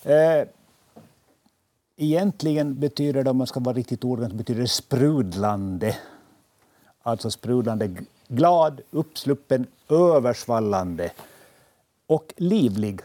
Eh, 0.04 0.12
eh, 0.14 0.48
egentligen 1.98 2.80
betyder 2.80 3.24
det, 3.24 3.30
om 3.30 3.38
man 3.38 3.48
ska 3.48 3.60
vara 3.60 3.76
riktigt 3.76 4.04
ordentligt, 4.04 4.38
betyder 4.38 4.62
det 4.62 4.68
sprudlande. 4.68 5.96
Alltså 7.02 7.32
sprudlande, 7.32 7.96
glad, 8.28 8.82
uppsluppen, 8.92 9.68
översvallande. 9.90 11.12
Och 12.08 12.34
livlig 12.38 13.02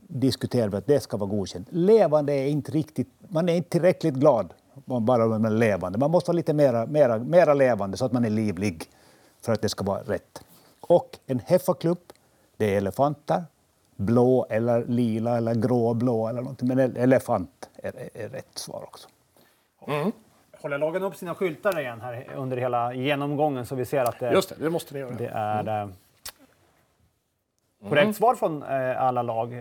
diskuterar 0.00 0.68
vi 0.68 0.76
att 0.76 0.86
det 0.86 1.00
ska 1.00 1.16
vara 1.16 1.30
godkänt. 1.30 1.68
Levande 1.70 2.32
är 2.32 2.46
inte 2.46 2.72
riktigt, 2.72 3.08
man 3.28 3.48
är 3.48 3.54
inte 3.54 3.70
tillräckligt 3.70 4.14
glad 4.14 4.54
om 4.86 5.06
bara 5.06 5.26
man 5.26 5.44
är 5.44 5.50
levande. 5.50 5.98
Man 5.98 6.10
måste 6.10 6.30
vara 6.30 6.36
lite 6.36 6.52
mera, 6.52 6.86
mera, 6.86 7.18
mera 7.18 7.54
levande 7.54 7.96
så 7.96 8.04
att 8.04 8.12
man 8.12 8.24
är 8.24 8.30
livlig 8.30 8.90
för 9.40 9.52
att 9.52 9.62
det 9.62 9.68
ska 9.68 9.84
vara 9.84 10.02
rätt. 10.02 10.42
Och 10.80 11.18
en 11.26 11.38
heffaklubb 11.38 11.98
det 12.58 12.74
är 12.74 12.76
elefanter. 12.76 13.44
Blå 13.96 14.46
eller 14.50 14.84
lila 14.84 15.36
eller 15.36 15.54
gråblå 15.54 16.28
eller 16.28 16.40
någonting. 16.40 16.68
Men 16.68 16.96
elefant 16.96 17.70
är, 17.76 17.92
är, 18.14 18.28
rätt 18.28 18.58
svar 18.58 18.82
också. 18.82 19.08
Håller 20.60 20.78
lagen 20.78 21.02
upp 21.02 21.16
sina 21.16 21.34
skyltar 21.34 21.80
igen 21.80 22.00
här 22.00 22.28
under 22.36 22.56
hela 22.56 22.94
genomgången 22.94 23.66
så 23.66 23.74
vi 23.74 23.84
ser 23.84 24.02
att 24.02 24.18
det, 24.18 24.32
Just 24.32 24.48
det, 24.48 24.64
det 24.64 24.70
måste 24.70 24.94
ni 24.94 25.00
göra. 25.00 25.14
det 25.14 25.28
är 25.28 25.82
eh, 25.82 25.88
korrekt 27.88 28.16
svar 28.16 28.34
från 28.34 28.62
eh, 28.62 29.02
alla 29.02 29.22
lag. 29.22 29.52
Eh, 29.52 29.60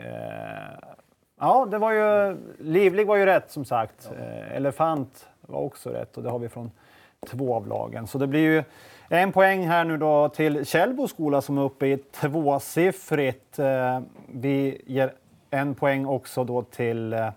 ja, 1.39 1.67
det 1.71 1.77
var 1.77 1.91
ju... 1.91 2.37
Livlig 2.59 3.07
var 3.07 3.15
ju 3.15 3.25
rätt 3.25 3.51
som 3.51 3.65
sagt. 3.65 4.11
Eh, 4.19 4.55
elefant 4.55 5.27
var 5.41 5.59
också 5.59 5.89
rätt 5.89 6.17
och 6.17 6.23
det 6.23 6.29
har 6.29 6.39
vi 6.39 6.49
från 6.49 6.71
två 7.27 7.55
av 7.55 7.67
lagen. 7.67 8.07
Så 8.07 8.17
det 8.17 8.27
blir 8.27 8.41
ju 8.41 8.63
en 9.09 9.31
poäng 9.31 9.67
här 9.67 9.83
nu 9.83 9.97
då 9.97 10.29
till 10.29 10.65
Källbo 10.65 11.07
skola 11.07 11.41
som 11.41 11.57
är 11.57 11.61
uppe 11.61 11.87
i 11.87 11.97
tvåsiffrigt. 11.97 13.59
Eh, 13.59 13.99
vi 14.27 14.81
ger 14.85 15.13
en 15.49 15.75
poäng 15.75 16.05
också 16.05 16.43
då 16.43 16.61
till 16.61 17.13
eh, 17.13 17.29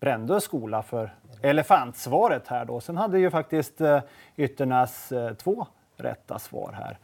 Brändö 0.00 0.40
skola 0.40 0.82
för 0.82 1.14
elefantsvaret 1.42 2.48
här 2.48 2.64
då. 2.64 2.80
Sen 2.80 2.96
hade 2.96 3.18
ju 3.18 3.30
faktiskt 3.30 3.80
eh, 3.80 4.00
Ytternäs 4.36 5.12
två 5.38 5.66
rätta 5.96 6.38
svar 6.38 6.72
här. 6.72 6.98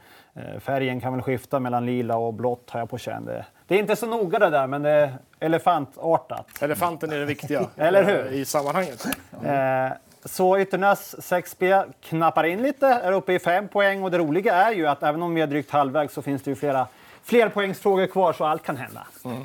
Färgen 0.61 1.01
kan 1.01 1.13
väl 1.13 1.23
skifta 1.23 1.61
mellan 1.61 1.87
lila 1.87 2.17
och 2.17 2.35
blått 2.35 2.71
har 2.71 2.81
jag 2.81 2.91
på 2.91 2.99
känn. 2.99 3.25
Det, 3.67 3.75
är 3.75 3.79
inte 3.79 3.97
så 3.97 4.07
noga 4.07 4.39
det 4.39 4.51
där 4.51 4.67
men 4.67 4.83
det 4.83 4.91
är 4.91 5.13
elefantartat. 5.41 6.63
Elefanten 6.63 7.13
är 7.13 7.19
det 7.19 7.25
viktiga 7.25 7.67
Eller 7.77 8.05
hur? 8.05 8.33
i 8.33 8.45
sammanhanget. 8.45 9.07
Eh, 9.45 9.91
så 10.25 10.59
Ytternäs 10.59 11.15
6B 11.19 11.93
knappar 12.03 12.45
in 12.45 12.63
lite, 12.63 12.87
är 12.87 13.13
uppe 13.13 13.33
i 13.33 13.39
fem 13.39 13.69
poäng 13.69 14.03
och 14.03 14.11
det 14.11 14.19
roliga 14.19 14.55
är 14.55 14.73
ju 14.73 14.87
att 14.87 15.03
även 15.03 15.23
om 15.23 15.35
vi 15.35 15.41
är 15.41 15.47
drygt 15.47 15.71
halvvägs 15.71 16.15
så 16.15 16.23
finns 16.23 16.43
det 16.43 16.51
ju 16.51 16.55
flera 16.55 16.89
fler 17.23 17.49
poängsfrågor 17.49 18.07
kvar 18.07 18.33
så 18.33 18.45
allt 18.45 18.63
kan 18.63 18.77
hända. 18.77 19.07
Mm. 19.25 19.45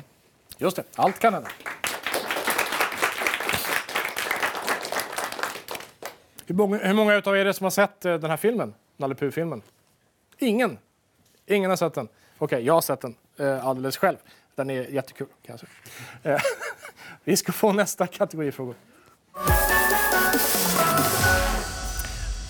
Just 0.58 0.76
det, 0.76 0.82
allt 0.94 1.18
kan 1.18 1.34
hända. 1.34 1.48
Hur 6.46 6.54
många, 6.54 6.78
hur 6.78 6.94
många 6.94 7.22
av 7.24 7.36
er 7.36 7.40
är 7.40 7.44
det 7.44 7.54
som 7.54 7.64
har 7.64 7.70
sett 7.70 8.04
eh, 8.04 8.14
den 8.14 8.30
här 8.30 8.36
filmen? 8.36 8.74
Nalle 8.96 9.30
filmen 9.30 9.62
Ingen? 10.38 10.78
Ingen 11.46 11.70
har 11.70 11.76
sett 11.76 11.94
den? 11.94 12.08
Okej, 12.38 12.44
okay, 12.44 12.60
jag 12.66 12.74
har 12.74 12.80
sett 12.80 13.00
den 13.00 13.14
eh, 13.36 13.66
alldeles 13.66 13.96
själv. 13.96 14.16
Den 14.54 14.70
är 14.70 14.82
jättekul 14.82 15.26
kan 15.46 15.58
jag 15.58 15.60
säga. 15.60 16.34
Eh, 16.34 16.40
Vi 17.24 17.36
ska 17.36 17.52
få 17.52 17.72
nästa 17.72 18.06
kategorifrågor. 18.06 18.74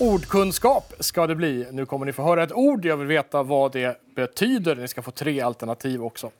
Ordkunskap 0.00 0.92
ska 1.00 1.26
det 1.26 1.34
bli. 1.34 1.66
Nu 1.72 1.86
kommer 1.86 2.06
ni 2.06 2.12
få 2.12 2.22
höra 2.22 2.42
ett 2.42 2.52
ord. 2.52 2.84
Jag 2.84 2.96
vill 2.96 3.06
veta 3.06 3.42
vad 3.42 3.72
det 3.72 4.00
betyder. 4.14 4.76
Ni 4.76 4.88
ska 4.88 5.02
få 5.02 5.10
tre 5.10 5.40
alternativ 5.40 6.04
också. 6.04 6.30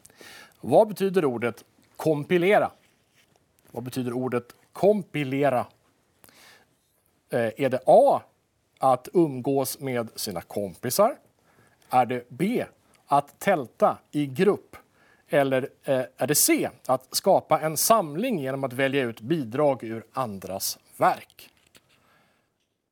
Vad 0.60 0.88
betyder 0.88 1.24
ordet 1.24 1.64
kompilera? 1.96 2.70
Vad 3.70 3.82
betyder 3.84 4.12
ordet 4.12 4.44
kompilera? 4.72 5.66
Eh, 7.30 7.50
är 7.56 7.68
det 7.68 7.80
A. 7.86 8.20
Att 8.78 9.08
umgås 9.12 9.80
med 9.80 10.08
sina 10.16 10.40
kompisar? 10.40 11.16
Är 11.90 12.06
det 12.06 12.24
B. 12.28 12.64
Att 13.06 13.38
tälta 13.38 13.98
i 14.10 14.26
grupp? 14.26 14.76
Eller 15.28 15.68
eh, 15.84 16.02
är 16.16 16.26
det 16.26 16.34
C. 16.34 16.70
Att 16.86 17.06
skapa 17.10 17.60
en 17.60 17.76
samling 17.76 18.38
genom 18.38 18.64
att 18.64 18.72
välja 18.72 19.02
ut 19.02 19.20
bidrag 19.20 19.82
ur 19.82 20.04
andras 20.12 20.78
nätverk. 21.00 21.50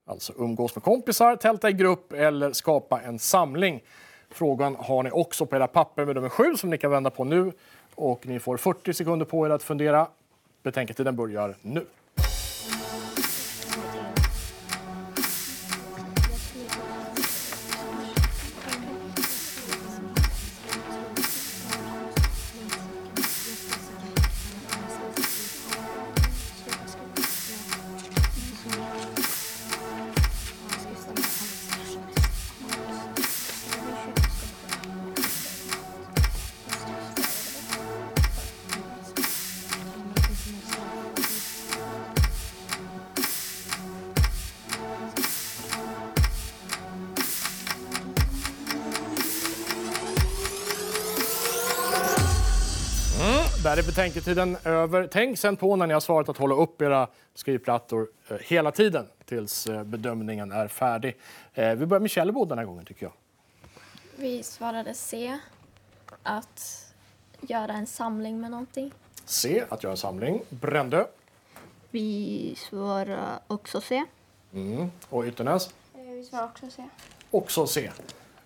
Alltså 0.06 0.32
umgås 0.36 0.76
med 0.76 0.82
kompisar, 0.82 1.36
tälta 1.36 1.70
i 1.70 1.72
grupp 1.72 2.12
eller 2.12 2.52
skapa 2.52 3.00
en 3.00 3.18
samling. 3.18 3.82
Frågan 4.30 4.76
har 4.76 5.02
ni 5.02 5.10
också 5.10 5.46
på 5.46 5.56
era 5.56 5.66
papper 5.66 6.04
med 6.04 6.14
nummer 6.14 6.28
7. 6.28 6.56
som 6.56 6.70
ni 6.70 6.78
kan 6.78 6.90
vända 6.90 7.10
på 7.10 7.24
nu. 7.24 7.52
Och 7.94 8.26
ni 8.26 8.40
får 8.40 8.56
40 8.56 8.94
sekunder 8.94 9.26
på 9.26 9.46
er 9.46 9.50
att 9.50 9.62
fundera. 9.62 10.08
Betänketiden 10.62 11.16
börjar 11.16 11.56
nu. 11.62 11.86
Där 53.68 53.76
är 53.76 53.82
betänketiden 53.82 54.56
över. 54.64 55.08
Tänk 55.12 55.38
sen 55.38 55.56
på 55.56 55.76
när 55.76 55.86
ni 55.86 55.92
har 55.92 56.00
svarat 56.00 56.28
att 56.28 56.36
hålla 56.36 56.54
upp 56.54 56.82
era 56.82 57.08
skrivplattor 57.34 58.08
eh, 58.28 58.36
hela 58.36 58.70
tiden 58.70 59.06
tills 59.24 59.66
eh, 59.66 59.84
bedömningen 59.84 60.52
är 60.52 60.68
färdig. 60.68 61.16
Eh, 61.54 61.74
vi 61.74 61.86
börjar 61.86 62.00
med 62.00 62.10
Källebo 62.10 62.44
den 62.44 62.58
här 62.58 62.64
gången 62.64 62.84
tycker 62.84 63.06
jag. 63.06 63.12
Vi 64.16 64.42
svarade 64.42 64.94
C. 64.94 65.38
Att 66.22 66.86
göra 67.40 67.72
en 67.72 67.86
samling 67.86 68.40
med 68.40 68.50
någonting. 68.50 68.92
C. 69.24 69.64
Att 69.68 69.82
göra 69.82 69.90
en 69.90 69.96
samling. 69.96 70.42
Brändö. 70.48 71.04
Vi 71.90 72.54
svarar 72.56 73.40
också 73.46 73.80
C. 73.80 74.04
Mm. 74.52 74.90
Och 75.08 75.24
Ytternäs. 75.24 75.74
Vi 75.94 76.24
svarar 76.24 76.44
också 76.44 76.70
C. 76.70 76.84
Också 77.30 77.66
C. 77.66 77.90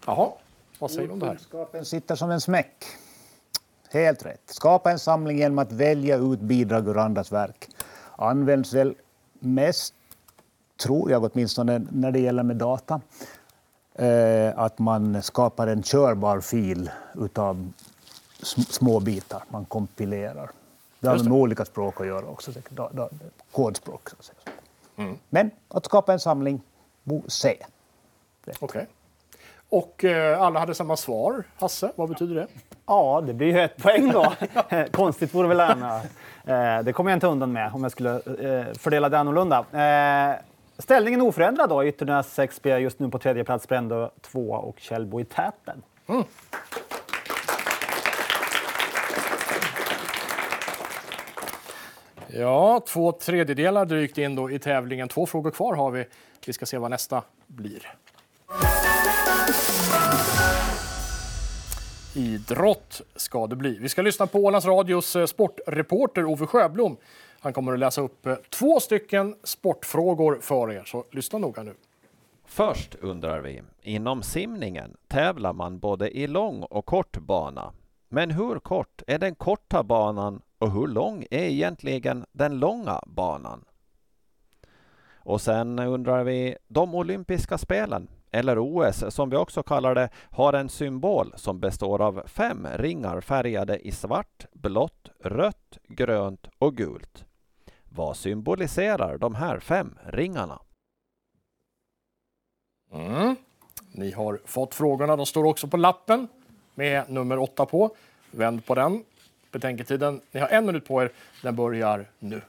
Jaha, 0.07 0.33
vad 0.79 0.91
säger 0.91 1.07
du 1.07 1.13
om 1.13 1.19
det 1.19 1.27
här? 1.27 1.35
Kunskapen 1.35 1.85
sitter 1.85 2.15
som 2.15 2.31
en 2.31 2.41
smäck. 2.41 2.85
Helt 3.93 4.27
rätt. 4.27 4.41
Skapa 4.47 4.91
en 4.91 4.99
samling 4.99 5.39
genom 5.39 5.59
att 5.59 5.73
välja 5.73 6.17
ut 6.17 6.41
bidrag 6.41 6.89
ur 6.89 6.99
andras 6.99 7.33
verk. 7.33 7.69
Används 8.17 8.73
väl 8.73 8.95
mest, 9.39 9.95
tror 10.83 11.11
jag 11.11 11.25
åtminstone, 11.25 11.83
när 11.91 12.11
det 12.13 12.21
gäller 12.21 12.43
med 12.43 12.57
data. 12.57 13.01
Eh, 13.95 14.59
att 14.59 14.79
man 14.79 15.23
skapar 15.23 15.67
en 15.67 15.83
körbar 15.83 16.41
fil 16.41 16.91
utav 17.15 17.73
sm- 18.41 18.73
små 18.73 19.01
bitar. 19.01 19.45
Man 19.49 19.65
kompilerar. 19.65 20.51
Det 21.01 21.09
har 21.09 21.25
med 21.25 21.33
olika 21.33 21.65
språk 21.65 22.01
att 22.01 22.07
göra 22.07 22.27
också. 22.27 22.53
Kodspråk. 23.53 24.11
Så 24.11 24.17
att 24.19 24.25
säga. 24.25 24.39
Mm. 24.97 25.19
Men 25.31 25.51
att 25.69 25.85
skapa 25.85 26.13
en 26.13 26.21
samling, 26.21 26.61
C. 27.27 27.57
Okej. 28.61 28.87
Och 29.69 30.05
eh, 30.05 30.43
alla 30.43 30.61
hade 30.61 30.75
samma 30.75 30.97
svar. 30.97 31.45
Hasse, 31.57 31.93
vad 31.97 32.09
betyder 32.09 32.35
det? 32.35 32.47
Ja, 32.87 33.23
det 33.27 33.35
blir 33.35 33.47
ju 33.53 33.61
ett 33.61 33.77
poäng 33.83 34.13
då. 34.13 34.33
Konstigt 34.93 35.35
vore 35.35 35.49
väl 35.49 35.57
det. 35.57 36.03
Eh, 36.55 36.83
Det 36.85 36.93
kommer 36.93 37.11
jag 37.11 37.17
inte 37.17 37.27
undan 37.27 37.53
med 37.53 37.71
om 37.75 37.83
jag 37.83 37.93
skulle 37.93 38.15
eh, 38.15 38.73
fördela 38.79 39.09
det 39.09 39.19
annorlunda. 39.19 39.65
Eh, 39.73 40.37
Ställningen 40.79 41.21
oförändrad 41.21 41.69
då. 41.69 41.85
Ytternäs 41.85 42.39
6B 42.39 42.77
just 42.79 42.99
nu 42.99 43.09
på 43.09 43.19
tredje 43.19 43.45
plats, 43.45 43.69
Brändö 43.69 44.09
2 44.21 44.41
och 44.51 44.77
Källbo 44.81 45.21
i 45.21 45.25
täten. 45.25 45.83
Ja, 52.27 52.81
två 52.87 53.13
tredjedelar 53.13 53.85
drygt 53.85 54.19
in 54.19 54.35
då 54.35 54.51
i 54.51 54.59
tävlingen. 54.59 55.09
Två 55.09 55.27
frågor 55.27 55.51
kvar 55.51 55.75
har 55.75 55.91
vi. 55.91 56.05
Vi 56.47 56.53
ska 56.53 56.67
se 56.67 56.79
vad 56.79 56.91
nästa 56.91 57.23
blir. 57.47 57.93
Idrott 62.15 63.01
ska 63.17 63.47
det 63.47 63.57
bli. 63.57 63.79
Vi 63.79 63.89
ska 63.89 64.03
lyssna 64.03 64.27
på 64.27 64.39
Ålands 64.39 64.67
Radios 64.67 65.17
eh, 65.17 65.27
sportreporter 65.27 66.25
Ove 66.25 66.47
Sjöblom. 66.47 66.97
Han 67.41 67.53
kommer 67.53 67.73
att 67.73 67.79
läsa 67.79 68.01
upp 68.01 68.27
eh, 68.27 68.35
två 68.51 68.81
stycken 68.81 69.37
sportfrågor 69.45 70.39
för 70.41 70.73
er, 70.73 70.83
så 70.87 71.05
lyssna 71.11 71.39
noga 71.39 71.63
nu. 71.63 71.75
Först 72.45 72.95
undrar 72.95 73.41
vi, 73.41 73.63
inom 73.83 74.23
simningen 74.23 74.97
tävlar 75.09 75.53
man 75.53 75.79
både 75.79 76.11
i 76.19 76.27
lång 76.27 76.63
och 76.63 76.87
kort 76.87 77.19
bana. 77.19 77.73
Men 78.09 78.31
hur 78.31 78.59
kort 78.59 79.03
är 79.07 79.19
den 79.19 79.35
korta 79.35 79.83
banan 79.83 80.43
och 80.59 80.73
hur 80.73 80.87
lång 80.87 81.27
är 81.31 81.45
egentligen 81.45 82.25
den 82.33 82.59
långa 82.59 83.01
banan? 83.07 83.65
Och 85.15 85.41
sen 85.41 85.79
undrar 85.79 86.25
vi, 86.25 86.57
de 86.69 86.95
olympiska 86.95 87.59
spelen, 87.59 88.09
eller 88.33 88.59
OS 88.59 89.15
som 89.15 89.31
vi 89.31 89.37
också 89.37 89.63
kallar 89.63 89.95
det, 89.95 90.09
har 90.31 90.53
en 90.53 90.69
symbol 90.69 91.33
som 91.37 91.61
består 91.61 92.03
av 92.03 92.23
fem 92.27 92.67
ringar 92.75 93.21
färgade 93.21 93.79
i 93.79 93.93
svart, 93.93 94.47
blått, 94.53 95.09
rött, 95.21 95.79
grönt 95.89 96.47
och 96.59 96.77
gult. 96.77 97.25
Vad 97.85 98.17
symboliserar 98.17 99.19
de 99.19 99.35
här 99.35 99.59
fem 99.59 99.99
ringarna? 100.07 100.59
Mm. 102.93 103.37
Ni 103.93 104.11
har 104.11 104.41
fått 104.45 104.75
frågorna. 104.75 105.17
De 105.17 105.27
står 105.27 105.45
också 105.45 105.69
på 105.69 105.77
lappen 105.77 106.29
med 106.75 107.11
nummer 107.11 107.39
åtta 107.39 107.67
på. 107.67 107.97
Vänd 108.31 108.67
på 108.67 108.75
den. 108.75 109.05
Betänketiden. 109.51 110.21
Ni 110.31 110.41
har 110.41 110.49
en 110.49 110.67
minut 110.67 110.87
på 110.89 111.03
er. 111.03 111.11
Den 111.43 111.57
börjar 111.57 112.07
nu. 112.19 112.41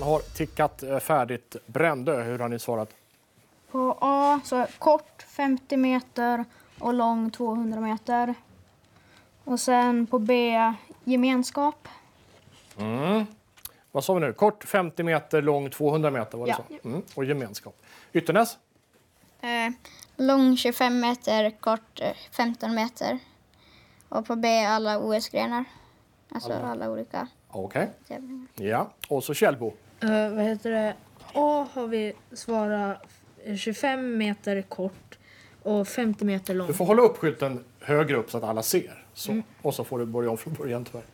Klockan 0.00 0.12
har 0.12 0.20
tickat 0.20 0.82
eh, 0.82 0.98
färdigt. 0.98 1.56
Brändö, 1.66 2.22
hur 2.22 2.38
har 2.38 2.48
ni 2.48 2.58
svarat? 2.58 2.88
På 3.70 3.98
A 4.00 4.40
så 4.44 4.66
kort 4.78 5.22
50 5.22 5.76
meter 5.76 6.44
och 6.78 6.94
lång 6.94 7.30
200 7.30 7.80
meter. 7.80 8.34
Och 9.44 9.60
sen 9.60 10.06
på 10.06 10.18
B 10.18 10.56
gemenskap. 11.04 11.88
Mm. 12.78 13.26
Vad 13.92 14.04
sa 14.04 14.14
vi 14.14 14.20
nu? 14.20 14.32
Kort 14.32 14.64
50 14.64 15.02
meter, 15.02 15.42
lång 15.42 15.70
200 15.70 16.10
meter 16.10 16.38
var 16.38 16.46
det 16.46 16.50
Ja. 16.50 16.76
så? 16.82 16.88
Mm. 16.88 17.02
Och 17.14 17.24
gemenskap. 17.24 17.74
Ytternäs? 18.12 18.58
Eh, 19.40 19.72
lång 20.16 20.56
25 20.56 21.00
meter, 21.00 21.50
kort 21.60 22.00
eh, 22.00 22.12
15 22.32 22.74
meter. 22.74 23.18
Och 24.08 24.26
på 24.26 24.36
B 24.36 24.64
alla 24.64 24.98
OS-grenar. 24.98 25.64
Alltså 26.32 26.52
Alla. 26.52 26.66
alla, 26.70 26.90
olika 26.90 27.26
Okej. 27.48 27.90
tävlingar. 28.08 28.46
Ja. 28.54 28.90
Och 29.08 29.24
så 29.24 29.34
Kjellbo. 29.34 29.72
Eh, 30.02 30.30
vad 30.34 30.44
heter 30.44 30.70
det? 30.70 30.94
A 31.34 31.66
har 31.72 31.86
vi 31.86 32.12
svarat 32.32 33.02
25 33.58 34.18
meter 34.18 34.62
kort 34.62 35.18
och 35.62 35.88
50 35.88 36.24
meter 36.24 36.54
lång. 36.54 36.66
Du 36.66 36.74
får 36.74 36.84
hålla 36.84 37.02
upp 37.02 37.16
skylten 37.16 37.64
högre 37.80 38.16
upp 38.16 38.30
så 38.30 38.38
att 38.38 38.44
alla 38.44 38.62
ser. 38.62 39.04
Så. 39.14 39.32
Mm. 39.32 39.42
Och 39.62 39.74
så 39.74 39.84
får 39.84 39.98
du 39.98 40.06
börja 40.06 40.30
om 40.30 40.38
från 40.38 40.54
början 40.54 40.84
tyvärr. 40.84 41.04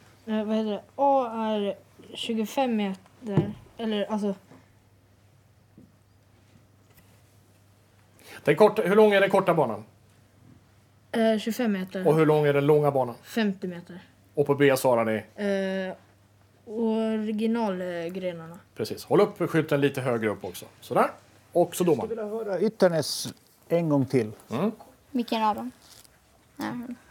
Eh, 0.40 0.44
vad 0.46 0.56
heter 0.56 0.70
det? 0.70 0.82
A 0.96 1.30
är 1.34 1.74
25 2.14 2.76
meter, 2.76 3.52
eller 3.78 4.04
alltså 4.12 4.34
Den 8.44 8.56
korta, 8.56 8.82
hur 8.82 8.96
lång 8.96 9.12
är 9.12 9.20
den 9.20 9.30
korta 9.30 9.54
banan? 9.54 9.84
eh, 11.12 11.38
25 11.38 11.72
meter. 11.72 12.08
Och 12.08 12.16
hur 12.16 12.26
lång 12.26 12.46
är 12.46 12.52
den 12.52 12.66
långa 12.66 12.90
banan? 12.90 13.14
50 13.22 13.66
meter. 13.66 14.00
Och 14.34 14.46
på 14.46 14.54
B 14.54 14.76
svarar 14.76 15.04
ni? 15.04 15.14
Eh, 15.88 15.94
originalgrenarna. 16.66 18.58
Precis. 18.74 19.04
Håll 19.04 19.20
upp 19.20 19.50
skylten 19.50 19.80
lite 19.80 20.00
högre 20.00 20.28
upp 20.28 20.44
också. 20.44 20.64
Sådär. 20.80 21.10
Och 21.52 21.76
så 21.76 21.84
domaren. 21.84 21.98
Jag 22.10 22.18
skulle 22.18 22.24
vilja 22.30 22.44
höra 22.52 22.60
Ytternäs 22.60 23.34
en 23.68 23.88
gång 23.88 24.06
till. 24.06 24.32
Mm. 24.50 24.72
Vilken 25.10 25.42
av 25.42 25.54
dem? 25.54 25.70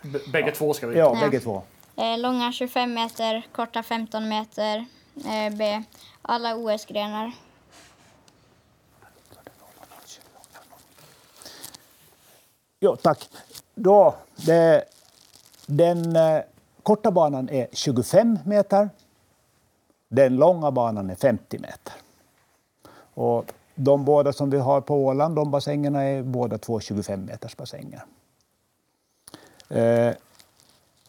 B- 0.02 0.20
bägge 0.32 0.52
två 0.52 0.74
ska 0.74 0.88
vi. 0.88 0.98
Ja, 0.98 1.12
Ja. 1.16 1.22
bägge 1.30 1.40
två. 1.44 1.64
Eh, 1.96 2.18
långa 2.20 2.52
25 2.52 2.94
meter, 2.94 3.48
korta 3.52 3.84
15 3.84 4.30
meter. 4.30 4.86
Eh, 5.16 5.56
B 5.58 5.84
alla 6.22 6.56
OS-grenar. 6.56 7.32
Ja, 12.80 12.96
tack. 12.96 13.30
Då, 13.76 14.16
det, 14.36 14.84
den 15.66 16.16
eh, 16.16 16.40
korta 16.84 17.12
banan 17.12 17.50
är 17.50 17.68
25 17.72 18.40
meter. 18.46 18.90
Den 20.16 20.36
långa 20.36 20.72
banan 20.72 21.10
är 21.10 21.16
50 21.16 21.60
meter. 21.60 21.94
Och 23.14 23.54
de 23.76 24.06
båda 24.06 24.34
som 24.34 24.50
vi 24.50 24.58
har 24.58 24.82
på 24.82 25.06
Åland, 25.06 25.36
de 25.36 25.52
bassängerna 25.52 26.04
är 26.04 26.24
båda 26.24 26.58
två 26.58 26.80
25 26.80 27.26
meters 27.26 27.58
bassänger. 27.58 28.06
Eh, 29.70 30.14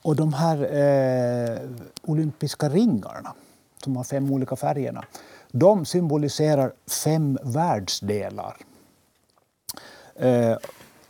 och 0.03 0.17
de 0.17 0.33
här 0.33 0.57
eh, 0.75 1.59
olympiska 2.03 2.69
ringarna, 2.69 3.35
som 3.85 3.97
har 3.97 4.05
fem 4.05 4.33
olika 4.33 4.57
färgerna, 4.57 5.05
de 5.53 5.85
symboliserar 5.85 6.73
fem 7.05 7.39
världsdelar. 7.43 8.57
Eh, 10.15 10.57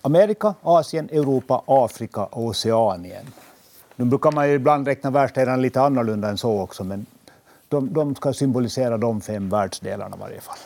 Amerika, 0.03 0.55
Asien, 0.63 1.09
Europa, 1.13 1.63
Afrika 1.67 2.25
och 2.25 2.45
Oceanien. 2.45 3.27
Nu 3.97 4.05
brukar 4.05 4.33
man 4.33 4.49
ju 4.49 4.55
ibland 4.55 4.87
räkna 4.87 5.11
världsdelarna 5.11 5.57
lite 5.57 5.81
annorlunda 5.81 6.29
än 6.29 6.39
så 6.39 6.61
också, 6.61 6.85
men 6.85 7.07
de, 7.81 7.93
de 7.93 8.15
ska 8.15 8.33
symbolisera 8.33 8.99
de 8.99 9.21
fem 9.21 9.49
världsdelarna 9.49 10.17
i 10.17 10.21
varje 10.21 10.41
fall. 10.41 10.59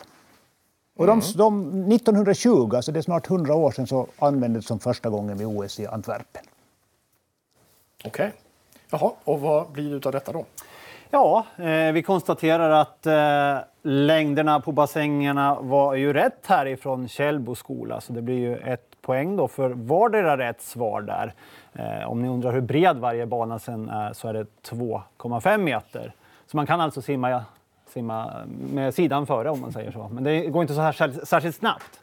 Och 0.96 1.07
de, 1.07 1.23
de, 1.35 1.92
1920, 1.92 2.70
alltså 2.75 2.92
det 2.92 3.01
är 3.01 3.03
snart 3.03 3.31
100 3.31 3.55
år 3.55 3.70
sedan, 3.70 3.87
så 3.87 4.07
användes 4.18 4.67
de 4.67 4.79
första 4.79 5.08
gången 5.08 5.38
vid 5.38 5.46
OS 5.46 5.81
i 5.81 5.87
Antwerpen. 5.87 6.44
Okej. 8.04 8.33
Jaha, 8.90 9.13
och 9.25 9.40
vad 9.40 9.71
blir 9.71 9.90
det 9.90 10.06
av 10.06 10.13
detta 10.13 10.33
då? 10.33 10.44
Ja, 11.11 11.46
eh, 11.56 11.92
vi 11.92 12.02
konstaterar 12.02 12.71
att 12.71 13.06
eh, 13.06 13.58
längderna 13.83 14.61
på 14.61 14.73
bassängerna 14.73 15.61
var 15.61 15.94
ju 15.94 16.13
rätt 16.13 16.46
härifrån 16.46 17.08
Källbo 17.08 17.54
skola, 17.54 18.00
så 18.00 18.13
det 18.13 18.23
blir 18.23 18.38
ju 18.38 18.56
ett 18.56 19.02
poäng 19.02 19.37
då 19.37 19.48
för 19.48 19.71
vardera 19.71 20.38
rätt 20.38 20.63
svar 20.63 21.02
där. 21.02 21.35
Eh, 21.73 22.11
om 22.11 22.23
ni 22.23 22.29
undrar 22.29 22.52
hur 22.52 22.61
bred 22.61 22.96
varje 22.96 23.27
bana 23.27 23.58
sen 23.58 23.88
är 23.88 24.13
så 24.13 24.29
är 24.29 24.33
det 24.33 24.46
2,5 24.63 25.58
meter. 25.58 26.15
Så 26.51 26.57
man 26.57 26.67
kan 26.67 26.81
alltså 26.81 27.03
simma, 27.03 27.44
simma 27.88 28.33
med 28.46 28.94
sidan 28.94 29.27
före 29.27 29.51
om 29.51 29.61
man 29.61 29.73
säger 29.73 29.92
så. 29.92 30.09
Men 30.13 30.25
det 30.25 30.40
går 30.46 30.63
inte 30.63 30.75
så 30.75 30.81
här 30.81 30.92
sär- 30.92 31.25
särskilt 31.25 31.57
snabbt. 31.57 32.01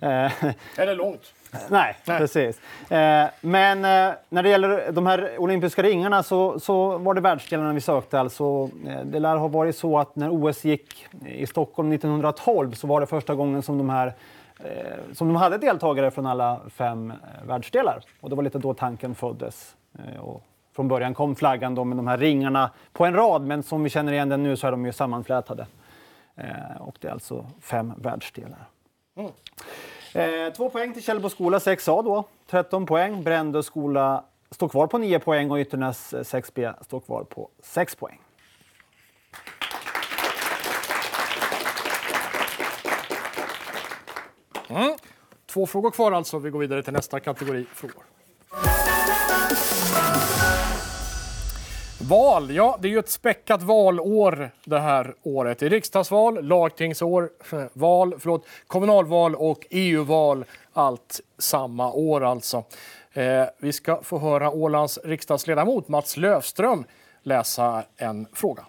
Eh, 0.00 0.32
Eller 0.78 0.94
långt. 0.94 1.34
Nej, 1.68 1.96
precis. 2.04 2.60
Eh, 2.90 3.26
men 3.40 3.78
eh, 3.84 4.14
när 4.28 4.42
det 4.42 4.48
gäller 4.48 4.92
de 4.92 5.06
här 5.06 5.38
olympiska 5.38 5.82
ringarna 5.82 6.22
så, 6.22 6.60
så 6.60 6.98
var 6.98 7.14
det 7.14 7.20
världsdelarna 7.20 7.72
vi 7.72 7.80
sökte. 7.80 8.20
Alltså, 8.20 8.66
det 9.04 9.18
lär 9.18 9.36
ha 9.36 9.48
varit 9.48 9.76
så 9.76 9.98
att 9.98 10.16
när 10.16 10.28
OS 10.30 10.64
gick 10.64 11.06
i 11.26 11.46
Stockholm 11.46 11.92
1912 11.92 12.72
så 12.72 12.86
var 12.86 13.00
det 13.00 13.06
första 13.06 13.34
gången 13.34 13.62
som 13.62 13.78
de 13.78 13.90
här 13.90 14.14
som 15.12 15.28
de 15.28 15.36
hade 15.36 15.58
deltagare 15.58 16.10
från 16.10 16.26
alla 16.26 16.60
fem 16.70 17.12
världsdelar. 17.46 18.00
Och 18.20 18.30
det 18.30 18.36
var 18.36 18.42
lite 18.42 18.58
då 18.58 18.74
tanken 18.74 19.14
föddes. 19.14 19.76
Och 20.20 20.42
från 20.78 20.88
början 20.88 21.14
kom 21.14 21.36
flaggan 21.36 21.74
då 21.74 21.84
med 21.84 21.96
de 21.96 22.06
här 22.06 22.18
ringarna 22.18 22.70
på 22.92 23.04
en 23.04 23.14
rad, 23.14 23.42
men 23.42 23.62
som 23.62 23.82
vi 23.82 23.90
känner 23.90 24.12
igen 24.12 24.28
den 24.28 24.42
nu 24.42 24.56
så 24.56 24.66
är 24.66 24.70
de 24.70 24.86
ju 24.86 24.92
sammanflätade. 24.92 25.66
Eh, 26.36 26.80
och 26.80 26.96
det 27.00 27.08
är 27.08 27.12
alltså 27.12 27.46
fem 27.60 27.92
världsdelar. 27.96 28.68
Eh, 30.14 30.52
två 30.56 30.70
poäng 30.70 30.92
till 30.92 31.02
Källbo 31.02 31.28
skola 31.28 31.58
6A 31.58 32.02
då. 32.04 32.24
13 32.46 32.86
poäng. 32.86 33.22
Brändö 33.22 33.62
skola 33.62 34.24
står 34.50 34.68
kvar 34.68 34.86
på 34.86 34.98
9 34.98 35.18
poäng 35.18 35.50
och 35.50 35.58
Ytternäs 35.58 36.14
eh, 36.14 36.20
6B 36.20 36.74
står 36.84 37.00
kvar 37.00 37.24
på 37.24 37.48
6 37.62 37.94
poäng. 37.94 38.20
Mm. 44.68 44.96
Två 45.46 45.66
frågor 45.66 45.90
kvar 45.90 46.12
alltså. 46.12 46.38
Vi 46.38 46.50
går 46.50 46.58
vidare 46.58 46.82
till 46.82 46.92
nästa 46.92 47.20
kategori 47.20 47.66
frågor. 47.74 48.17
Val, 52.00 52.50
ja 52.50 52.78
det 52.80 52.88
är 52.88 52.90
ju 52.90 52.98
ett 52.98 53.10
späckat 53.10 53.62
valår 53.62 54.50
det 54.64 54.78
här 54.78 55.14
året. 55.22 55.58
Det 55.58 55.66
är 55.66 55.70
riksdagsval, 55.70 56.44
lagtingsår, 56.44 57.30
val, 57.72 58.14
förlåt, 58.18 58.46
kommunalval 58.66 59.34
och 59.34 59.66
EU-val. 59.70 60.44
Allt 60.72 61.20
samma 61.38 61.92
år 61.92 62.24
alltså. 62.24 62.64
Eh, 63.12 63.44
vi 63.58 63.72
ska 63.72 64.02
få 64.02 64.18
höra 64.18 64.50
Ålands 64.50 64.98
riksdagsledamot 65.04 65.88
Mats 65.88 66.16
Lövström 66.16 66.84
läsa 67.22 67.84
en 67.96 68.26
fråga. 68.32 68.66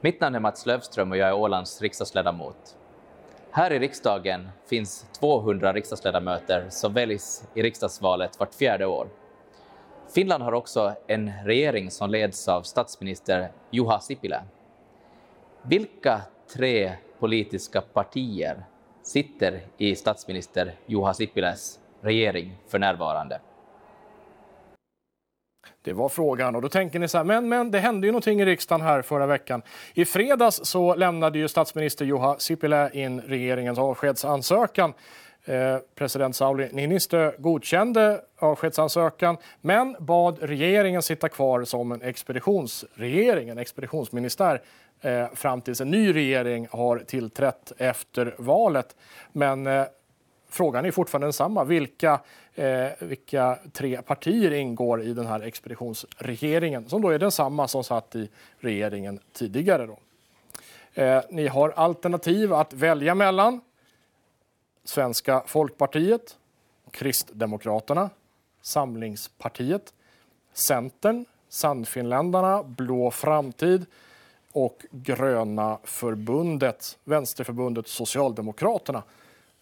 Mitt 0.00 0.20
namn 0.20 0.36
är 0.36 0.40
Mats 0.40 0.66
Lövström 0.66 1.10
och 1.10 1.16
jag 1.16 1.28
är 1.28 1.34
Ålands 1.34 1.82
riksdagsledamot. 1.82 2.76
Här 3.50 3.72
i 3.72 3.78
riksdagen 3.78 4.48
finns 4.68 5.06
200 5.20 5.72
riksdagsledamöter 5.72 6.66
som 6.70 6.92
väljs 6.92 7.44
i 7.54 7.62
riksdagsvalet 7.62 8.38
vart 8.38 8.54
fjärde 8.54 8.86
år. 8.86 9.08
Finland 10.14 10.42
har 10.42 10.52
också 10.52 10.94
en 11.06 11.32
regering 11.44 11.90
som 11.90 12.10
leds 12.10 12.48
av 12.48 12.62
statsminister 12.62 13.48
Juha 13.70 14.00
Sipilä. 14.00 14.42
Vilka 15.62 16.20
tre 16.56 16.92
politiska 17.18 17.80
partier 17.80 18.64
sitter 19.02 19.60
i 19.78 19.94
statsminister 19.94 20.74
Juha 20.86 21.14
Sipiläs 21.14 21.78
regering 22.00 22.58
för 22.68 22.78
närvarande? 22.78 23.40
Det 25.82 25.92
var 25.92 26.08
frågan. 26.08 26.56
Och 26.56 26.62
då 26.62 26.68
tänker 26.68 26.98
ni 26.98 27.08
så 27.08 27.18
här, 27.18 27.24
men, 27.24 27.48
men 27.48 27.70
det 27.70 27.78
hände 27.78 28.06
ju 28.06 28.12
någonting 28.12 28.40
i 28.40 28.44
riksdagen 28.44 28.86
här 28.86 29.02
förra 29.02 29.26
veckan. 29.26 29.62
I 29.94 30.04
fredags 30.04 30.60
så 30.64 30.94
lämnade 30.94 31.38
ju 31.38 31.48
statsminister 31.48 32.04
Juha 32.04 32.38
Sipilä 32.38 32.90
in 32.92 33.20
regeringens 33.20 33.78
avskedsansökan. 33.78 34.94
Eh, 35.48 35.78
president 35.94 36.36
Sauli 36.36 36.68
Niinistö 36.72 37.32
godkände 37.38 38.20
avskedsansökan 38.38 39.36
men 39.60 39.96
bad 39.98 40.38
regeringen 40.40 41.02
sitta 41.02 41.28
kvar 41.28 41.64
som 41.64 41.92
en 41.92 42.02
expeditionsregering, 42.02 43.48
en 43.48 43.58
expeditionsministär 43.58 44.62
eh, 45.00 45.26
fram 45.34 45.60
tills 45.60 45.80
en 45.80 45.90
ny 45.90 46.14
regering 46.14 46.68
har 46.70 46.98
tillträtt 46.98 47.72
efter 47.78 48.34
valet. 48.38 48.96
Men 49.32 49.66
eh, 49.66 49.84
frågan 50.50 50.84
är 50.84 50.90
fortfarande 50.90 51.26
densamma. 51.26 51.64
Vilka, 51.64 52.20
eh, 52.54 52.86
vilka 52.98 53.58
tre 53.72 54.02
partier 54.02 54.50
ingår 54.50 55.02
i 55.02 55.12
den 55.12 55.26
här 55.26 55.40
expeditionsregeringen 55.40 56.88
som 56.88 57.02
då 57.02 57.08
är 57.08 57.18
densamma 57.18 57.68
som 57.68 57.84
satt 57.84 58.16
i 58.16 58.28
regeringen 58.58 59.20
tidigare? 59.32 59.86
Då. 59.86 59.98
Eh, 61.02 61.22
ni 61.30 61.46
har 61.46 61.70
alternativ 61.70 62.54
att 62.54 62.72
välja 62.72 63.14
mellan. 63.14 63.60
Svenska 64.88 65.42
folkpartiet, 65.46 66.36
Kristdemokraterna, 66.90 68.10
Samlingspartiet, 68.62 69.92
Centern, 70.52 71.24
Sannfinländarna, 71.48 72.62
Blå 72.62 73.10
framtid 73.10 73.86
och 74.52 74.86
Gröna 74.90 75.78
förbundet, 75.84 76.98
Vänsterförbundet 77.04 77.88
Socialdemokraterna 77.88 79.02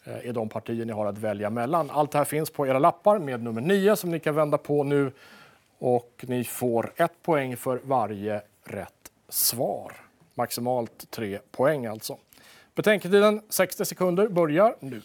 eh, 0.05 0.29
är 0.29 0.33
de 0.33 0.49
partier 0.49 0.85
ni 0.85 0.93
har 0.93 1.07
att 1.07 1.19
välja 1.19 1.51
mellan. 1.51 1.91
Allt 1.91 2.11
det 2.11 2.19
här 2.19 2.25
finns 2.25 2.51
på 2.51 2.67
era 2.67 2.79
lappar 2.79 3.19
med 3.19 3.43
nummer 3.43 3.61
9 3.61 3.97
som 3.97 4.11
ni 4.11 4.21
kan 4.21 4.35
vända 4.35 4.59
på 4.59 4.85
nu. 4.85 5.13
Och 5.79 6.25
ni 6.29 6.45
får 6.45 6.93
ett 6.97 7.23
poäng 7.23 7.57
för 7.57 7.81
varje 7.85 8.43
rätt 8.65 9.13
svar. 9.29 9.93
Maximalt 10.35 11.11
tre 11.11 11.39
poäng 11.51 11.87
alltså. 11.87 12.19
Betänketiden 12.75 13.43
60 13.49 13.85
sekunder 13.85 14.29
börjar 14.29 14.77
nu. 14.81 15.03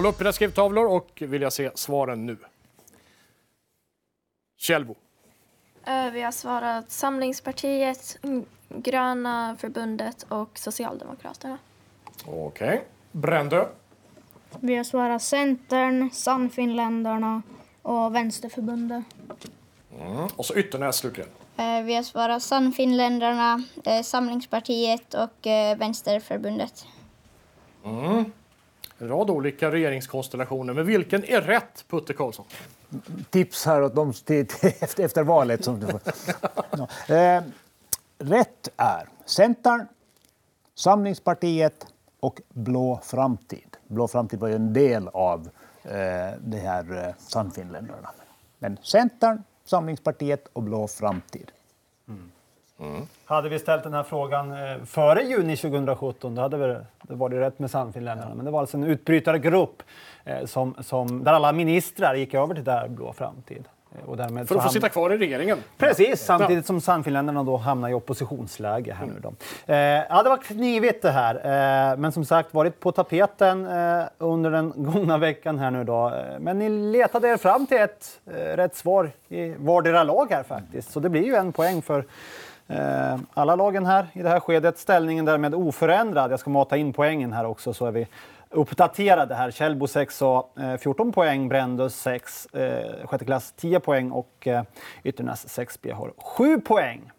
Håll 0.00 0.06
upp 0.06 0.20
era 0.20 0.32
skrivtavlor 0.32 0.86
och 0.86 1.22
vill 1.26 1.42
jag 1.42 1.52
se 1.52 1.70
svaren 1.74 2.26
nu. 2.26 2.36
Kjellbo. 4.56 4.94
Eh, 5.86 6.10
Vi 6.12 6.22
har 6.22 6.32
svarat 6.32 6.90
Samlingspartiet, 6.90 8.18
Gröna 8.68 9.56
förbundet 9.60 10.22
och 10.28 10.58
Socialdemokraterna. 10.58 11.58
Okej. 12.26 12.84
Brändö. 13.12 13.66
Vi 14.60 14.76
har 14.76 14.84
svarat 14.84 15.22
Centern, 15.22 16.10
Sannfinländarna 16.12 17.42
och 17.82 18.14
Vänsterförbundet. 18.14 19.04
Mm. 20.00 20.28
Och 20.36 20.46
så 20.46 20.54
Ytternäs 20.54 20.96
slutligen. 20.96 21.30
Eh, 21.56 21.82
Vi 21.82 21.94
har 21.94 22.02
svarat 22.02 22.42
Sannfinländarna, 22.42 23.62
eh, 23.84 24.02
Samlingspartiet 24.02 25.14
och 25.14 25.46
Vänsterförbundet. 25.76 26.86
Mm. 27.84 28.32
En 29.00 29.08
rad 29.08 29.30
olika 29.30 29.70
regeringskonstellationer. 29.70 30.74
Men 30.74 30.86
vilken 30.86 31.24
är 31.24 31.40
rätt, 31.40 31.84
Putte 31.88 32.12
Karlsson? 32.12 32.46
Tips 33.30 33.66
här 33.66 33.82
åt 33.82 33.94
dem 33.94 34.12
till, 34.12 34.46
till, 34.46 34.72
efter, 34.80 35.04
efter 35.04 35.22
valet. 35.22 35.64
Som 35.64 35.80
du 35.80 35.86
får. 35.86 36.00
Ja. 36.70 37.14
Eh, 37.14 37.42
rätt 38.18 38.68
är 38.76 39.08
Centern, 39.26 39.86
Samlingspartiet 40.74 41.86
och 42.20 42.40
Blå 42.48 43.00
framtid. 43.02 43.76
Blå 43.88 44.08
framtid 44.08 44.40
var 44.40 44.48
ju 44.48 44.54
en 44.54 44.72
del 44.72 45.08
av 45.08 45.48
eh, 45.82 45.90
det 46.40 46.58
här 46.62 47.06
eh, 47.06 47.14
Sannfinländarna. 47.18 48.10
Men 48.58 48.78
Centern, 48.82 49.42
Samlingspartiet 49.64 50.48
och 50.52 50.62
Blå 50.62 50.88
framtid. 50.88 51.50
Hade 53.24 53.48
vi 53.48 53.58
ställt 53.58 53.82
den 53.82 53.94
här 53.94 54.02
frågan 54.02 54.52
eh, 54.52 54.84
före 54.86 55.22
juni 55.22 55.56
2017 55.56 56.34
då 56.34 56.42
hade 56.42 56.56
vi, 56.56 56.76
det 57.02 57.14
varit 57.14 57.38
rätt 57.38 57.58
med 57.58 57.70
Sannfinländarna. 57.70 58.34
Men 58.34 58.44
det 58.44 58.50
var 58.50 58.60
alltså 58.60 58.76
en 58.76 58.84
utbrytargrupp 58.84 59.82
eh, 60.24 60.44
som, 60.46 60.74
som, 60.80 61.24
där 61.24 61.32
alla 61.32 61.52
ministrar 61.52 62.14
gick 62.14 62.34
över 62.34 62.54
till 62.54 62.64
där 62.64 62.88
Blå 62.88 63.12
framtid. 63.12 63.64
Eh, 63.92 64.08
Och 64.08 64.16
därmed 64.16 64.48
För 64.48 64.56
att 64.56 64.62
få 64.62 64.68
sitta 64.68 64.88
kvar 64.88 65.12
i 65.12 65.18
regeringen. 65.18 65.58
Precis, 65.78 66.20
samtidigt 66.24 66.66
som 66.66 66.80
Sannfinländarna 66.80 67.42
då 67.42 67.56
hamnar 67.56 67.88
i 67.88 67.94
oppositionsläge 67.94 68.92
här 68.94 69.06
nu 69.06 69.20
då. 69.22 69.32
Eh, 69.66 69.76
ja, 69.78 70.22
det 70.22 70.28
var 70.28 70.36
knivigt 70.36 71.02
det 71.02 71.10
här, 71.10 71.96
men 71.96 72.12
som 72.12 72.24
sagt 72.24 72.54
varit 72.54 72.80
på 72.80 72.92
tapeten 72.92 73.66
under 74.18 74.50
den 74.50 74.72
gångna 74.76 75.18
veckan 75.18 75.58
här 75.58 75.70
nu 75.70 75.84
då. 75.84 76.12
Men 76.38 76.58
ni 76.58 76.68
letade 76.68 77.28
er 77.28 77.36
fram 77.36 77.66
till 77.66 77.78
ett 77.78 78.20
rätt 78.34 78.76
svar 78.76 79.10
i 79.28 79.54
vardera 79.58 80.04
lag 80.04 80.26
här 80.30 80.42
faktiskt, 80.42 80.92
så 80.92 81.00
det 81.00 81.08
blir 81.08 81.24
ju 81.24 81.34
en 81.34 81.52
poäng 81.52 81.82
för 81.82 82.04
Eh, 82.70 83.18
alla 83.34 83.56
lagen 83.56 83.86
här 83.86 84.06
i 84.12 84.22
det 84.22 84.28
här 84.28 84.40
skedet. 84.40 84.78
Ställningen 84.78 85.24
därmed 85.24 85.54
oförändrad. 85.54 86.32
Jag 86.32 86.40
ska 86.40 86.50
mata 86.50 86.76
in 86.76 86.92
poängen 86.92 87.32
här 87.32 87.44
också 87.44 87.74
så 87.74 87.86
är 87.86 87.90
vi 87.90 88.06
uppdaterade 88.50 89.34
här. 89.34 89.50
Kjellbo 89.50 89.86
6 89.86 90.22
och 90.22 90.60
eh, 90.60 90.76
14 90.76 91.12
poäng, 91.12 91.48
Brändös 91.48 92.00
6, 92.00 92.46
eh, 92.46 93.06
sjätte 93.06 93.24
klass 93.24 93.52
10 93.56 93.80
poäng 93.80 94.10
och 94.10 94.46
eh, 94.46 94.62
Ytternäs 95.04 95.58
6B 95.58 95.92
har 95.92 96.12
7 96.18 96.60
poäng. 96.60 97.10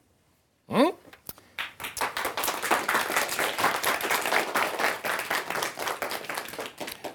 Mm. 0.69 0.91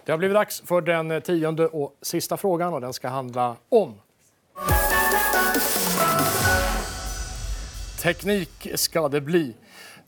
Det 0.04 0.12
har 0.12 0.18
blivit 0.18 0.34
dags 0.34 0.62
för 0.66 0.80
den 0.80 1.10
eh, 1.10 1.20
tionde 1.20 1.66
och 1.66 1.96
sista 2.02 2.36
frågan 2.36 2.74
och 2.74 2.80
den 2.80 2.92
ska 2.92 3.08
handla 3.08 3.56
om 3.68 3.94
Teknik 8.06 8.68
ska 8.74 9.08
det 9.08 9.20
bli. 9.20 9.54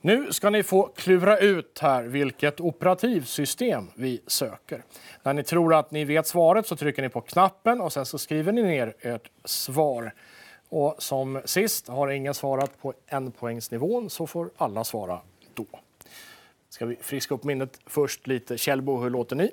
Nu 0.01 0.33
ska 0.33 0.51
ni 0.51 0.63
få 0.63 0.87
klura 0.97 1.39
ut 1.39 1.79
här 1.79 2.05
vilket 2.05 2.61
operativsystem 2.61 3.91
vi 3.95 4.23
söker. 4.27 4.83
När 5.23 5.35
ni 5.35 5.43
tror 5.43 5.75
att 5.75 5.91
ni 5.91 6.05
vet 6.05 6.27
svaret 6.27 6.67
så 6.67 6.77
trycker 6.77 7.03
ni 7.03 7.09
på 7.09 7.21
knappen 7.21 7.81
och 7.81 7.93
sen 7.93 8.07
så 8.07 8.19
skriver 8.19 8.53
ni 8.53 8.63
ner 8.63 8.95
ert 9.01 9.31
svar. 9.45 10.15
Och 10.69 10.95
som 10.99 11.43
sist, 11.45 11.89
har 11.89 12.09
ingen 12.09 12.35
svarat 12.35 12.81
på 12.83 12.95
enpoängsnivån 13.07 14.11
så 14.11 14.27
får 14.27 14.51
alla 14.57 14.85
svara 14.85 15.21
då. 15.55 15.67
Ska 16.69 16.87
vi 16.87 16.97
friska 16.97 17.35
upp 17.35 17.45
minnet 17.45 17.81
först 17.87 18.27
lite. 18.27 18.59
Kjellbo, 18.59 19.03
hur 19.03 19.11
låter 19.11 19.37
ni? 19.37 19.51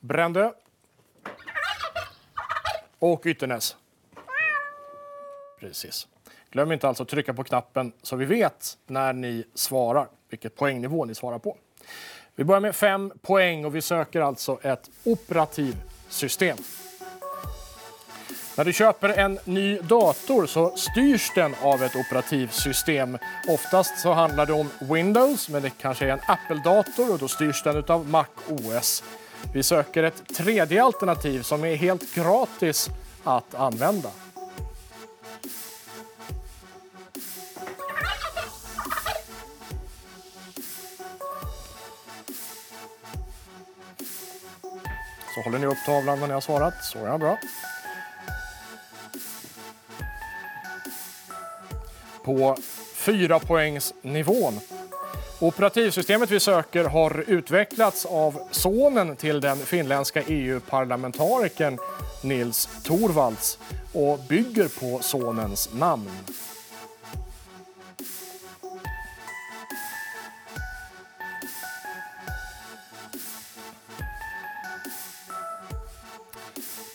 Brändö. 0.00 0.50
Och 2.98 3.26
Ytternäs. 3.26 3.76
Precis. 5.60 6.06
Glöm 6.50 6.72
inte 6.72 6.88
alltså 6.88 7.02
att 7.02 7.08
trycka 7.08 7.34
på 7.34 7.44
knappen 7.44 7.92
så 8.02 8.16
vi 8.16 8.24
vet 8.24 8.78
när 8.86 9.12
ni 9.12 9.44
svarar, 9.54 10.08
vilket 10.30 10.56
poängnivå 10.56 11.04
ni 11.04 11.14
svarar 11.14 11.38
på. 11.38 11.56
Vi 12.34 12.44
börjar 12.44 12.60
med 12.60 12.76
fem 12.76 13.12
poäng 13.22 13.64
och 13.64 13.74
vi 13.74 13.82
söker 13.82 14.20
alltså 14.20 14.58
ett 14.62 14.90
operativsystem. 15.04 16.56
När 18.56 18.64
du 18.64 18.72
köper 18.72 19.08
en 19.08 19.38
ny 19.44 19.78
dator 19.78 20.46
så 20.46 20.76
styrs 20.76 21.32
den 21.34 21.54
av 21.62 21.82
ett 21.82 21.96
operativsystem. 21.96 23.18
Oftast 23.48 23.98
så 23.98 24.12
handlar 24.12 24.46
det 24.46 24.52
om 24.52 24.70
Windows, 24.80 25.48
men 25.48 25.62
det 25.62 25.70
kanske 25.70 26.06
är 26.06 26.10
en 26.10 26.20
Apple-dator 26.26 27.12
och 27.12 27.18
då 27.18 27.28
styrs 27.28 27.62
den 27.62 27.84
av 27.88 28.08
Mac 28.08 28.26
OS. 28.48 29.04
Vi 29.54 29.62
söker 29.62 30.02
ett 30.02 30.36
tredje 30.36 30.84
alternativ 30.84 31.42
som 31.42 31.64
är 31.64 31.74
helt 31.74 32.14
gratis 32.14 32.88
att 33.24 33.54
använda. 33.54 34.10
Så 45.34 45.40
håller 45.44 45.58
ni 45.58 45.66
upp 45.66 45.78
tavlan 45.86 46.20
när 46.20 46.26
ni 46.26 46.32
har 46.32 46.40
svarat. 46.40 46.84
Så 46.84 46.98
är 47.06 47.18
bra. 47.18 47.38
På 52.24 52.56
fyra 52.94 53.38
poängsnivån. 53.38 54.60
Operativsystemet 55.40 56.30
vi 56.30 56.40
söker 56.40 56.84
har 56.84 57.24
utvecklats 57.26 58.06
av 58.06 58.48
sonen 58.50 59.16
till 59.16 59.40
den 59.40 59.58
finländska 59.58 60.22
EU-parlamentarikern 60.22 61.78
Nils 62.22 62.68
Torvalds 62.84 63.58
och 63.92 64.18
bygger 64.18 64.68
på 64.68 65.02
sonens 65.02 65.68
namn. 65.74 66.10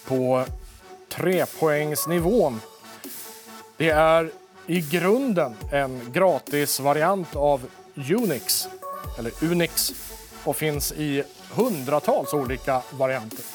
På 0.06 0.46
trepoängsnivån. 1.10 2.62
Det 3.78 3.90
är 3.90 4.32
i 4.68 4.82
grunden 4.82 5.56
en 5.72 6.12
gratis 6.12 6.80
variant 6.80 7.36
av 7.36 7.68
Unix, 7.96 8.68
eller 9.20 9.32
Unix, 9.44 9.94
och 10.44 10.56
finns 10.56 10.92
i 10.92 11.24
hundratals 11.52 12.34
olika 12.34 12.82
varianter. 12.92 13.55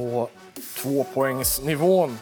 På 0.00 0.28
tvåpoängsnivån. 0.76 2.18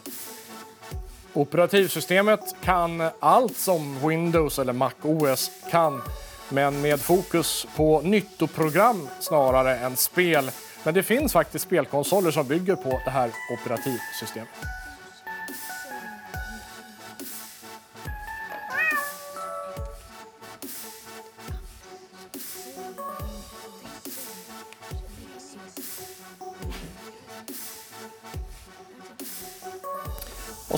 Operativsystemet 1.32 2.40
kan 2.64 3.02
allt 3.20 3.56
som 3.56 4.08
Windows 4.08 4.58
eller 4.58 4.72
Mac 4.72 4.92
OS 5.02 5.50
kan 5.70 6.02
men 6.48 6.80
med 6.80 7.00
fokus 7.00 7.66
på 7.76 8.00
nyttoprogram 8.00 9.08
snarare 9.20 9.76
än 9.76 9.96
spel. 9.96 10.50
Men 10.84 10.94
det 10.94 11.02
finns 11.02 11.32
faktiskt 11.32 11.64
spelkonsoler 11.64 12.30
som 12.30 12.46
bygger 12.46 12.76
på 12.76 13.00
det 13.04 13.10
här 13.10 13.30
operativsystemet. 13.52 14.77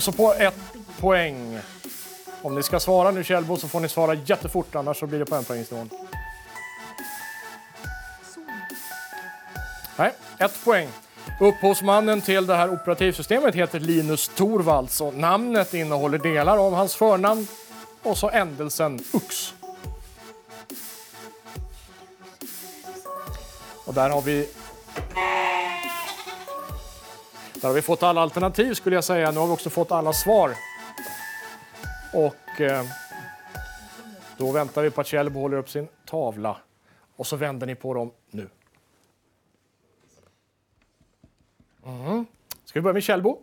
Och 0.01 0.05
så 0.05 0.11
på 0.11 0.33
ett 0.33 0.73
poäng. 0.99 1.59
Om 2.41 2.55
ni 2.55 2.63
ska 2.63 2.79
svara 2.79 3.11
nu 3.11 3.23
Kjellbo 3.23 3.57
så 3.57 3.67
får 3.67 3.79
ni 3.79 3.89
svara 3.89 4.13
jättefort 4.13 4.75
annars 4.75 4.99
så 4.99 5.07
blir 5.07 5.19
det 5.19 5.25
på 5.25 5.35
en 5.35 5.43
poängsnivån. 5.43 5.89
Nej, 9.97 10.13
ett 10.37 10.63
poäng. 10.63 10.89
Upphovsmannen 11.39 12.21
till 12.21 12.47
det 12.47 12.55
här 12.55 12.73
operativsystemet 12.73 13.55
heter 13.55 13.79
Linus 13.79 14.27
Torvalds 14.27 15.01
och 15.01 15.13
namnet 15.13 15.73
innehåller 15.73 16.17
delar 16.17 16.57
av 16.57 16.73
hans 16.73 16.95
förnamn 16.95 17.47
och 18.03 18.17
så 18.17 18.29
ändelsen 18.29 18.99
UX. 19.13 19.53
Och 23.85 23.93
där 23.93 24.09
har 24.09 24.21
vi 24.21 24.47
där 27.61 27.67
har 27.67 27.75
vi 27.75 27.81
fått 27.81 28.03
alla 28.03 28.21
alternativ 28.21 28.73
skulle 28.73 28.95
jag 28.95 29.03
säga. 29.03 29.31
Nu 29.31 29.39
har 29.39 29.47
vi 29.47 29.53
också 29.53 29.69
fått 29.69 29.91
alla 29.91 30.13
svar. 30.13 30.51
Och 32.13 32.61
eh, 32.61 32.85
då 34.37 34.51
väntar 34.51 34.81
vi 34.81 34.89
på 34.89 35.01
att 35.01 35.07
Kjellbo 35.07 35.39
håller 35.39 35.57
upp 35.57 35.69
sin 35.69 35.87
tavla. 36.05 36.57
Och 37.15 37.27
så 37.27 37.35
vänder 37.35 37.67
ni 37.67 37.75
på 37.75 37.93
dem 37.93 38.11
nu. 38.31 38.49
Mm. 41.85 42.25
Ska 42.65 42.79
vi 42.79 42.81
börja 42.81 42.93
med 42.93 43.03
Kjellbo? 43.03 43.39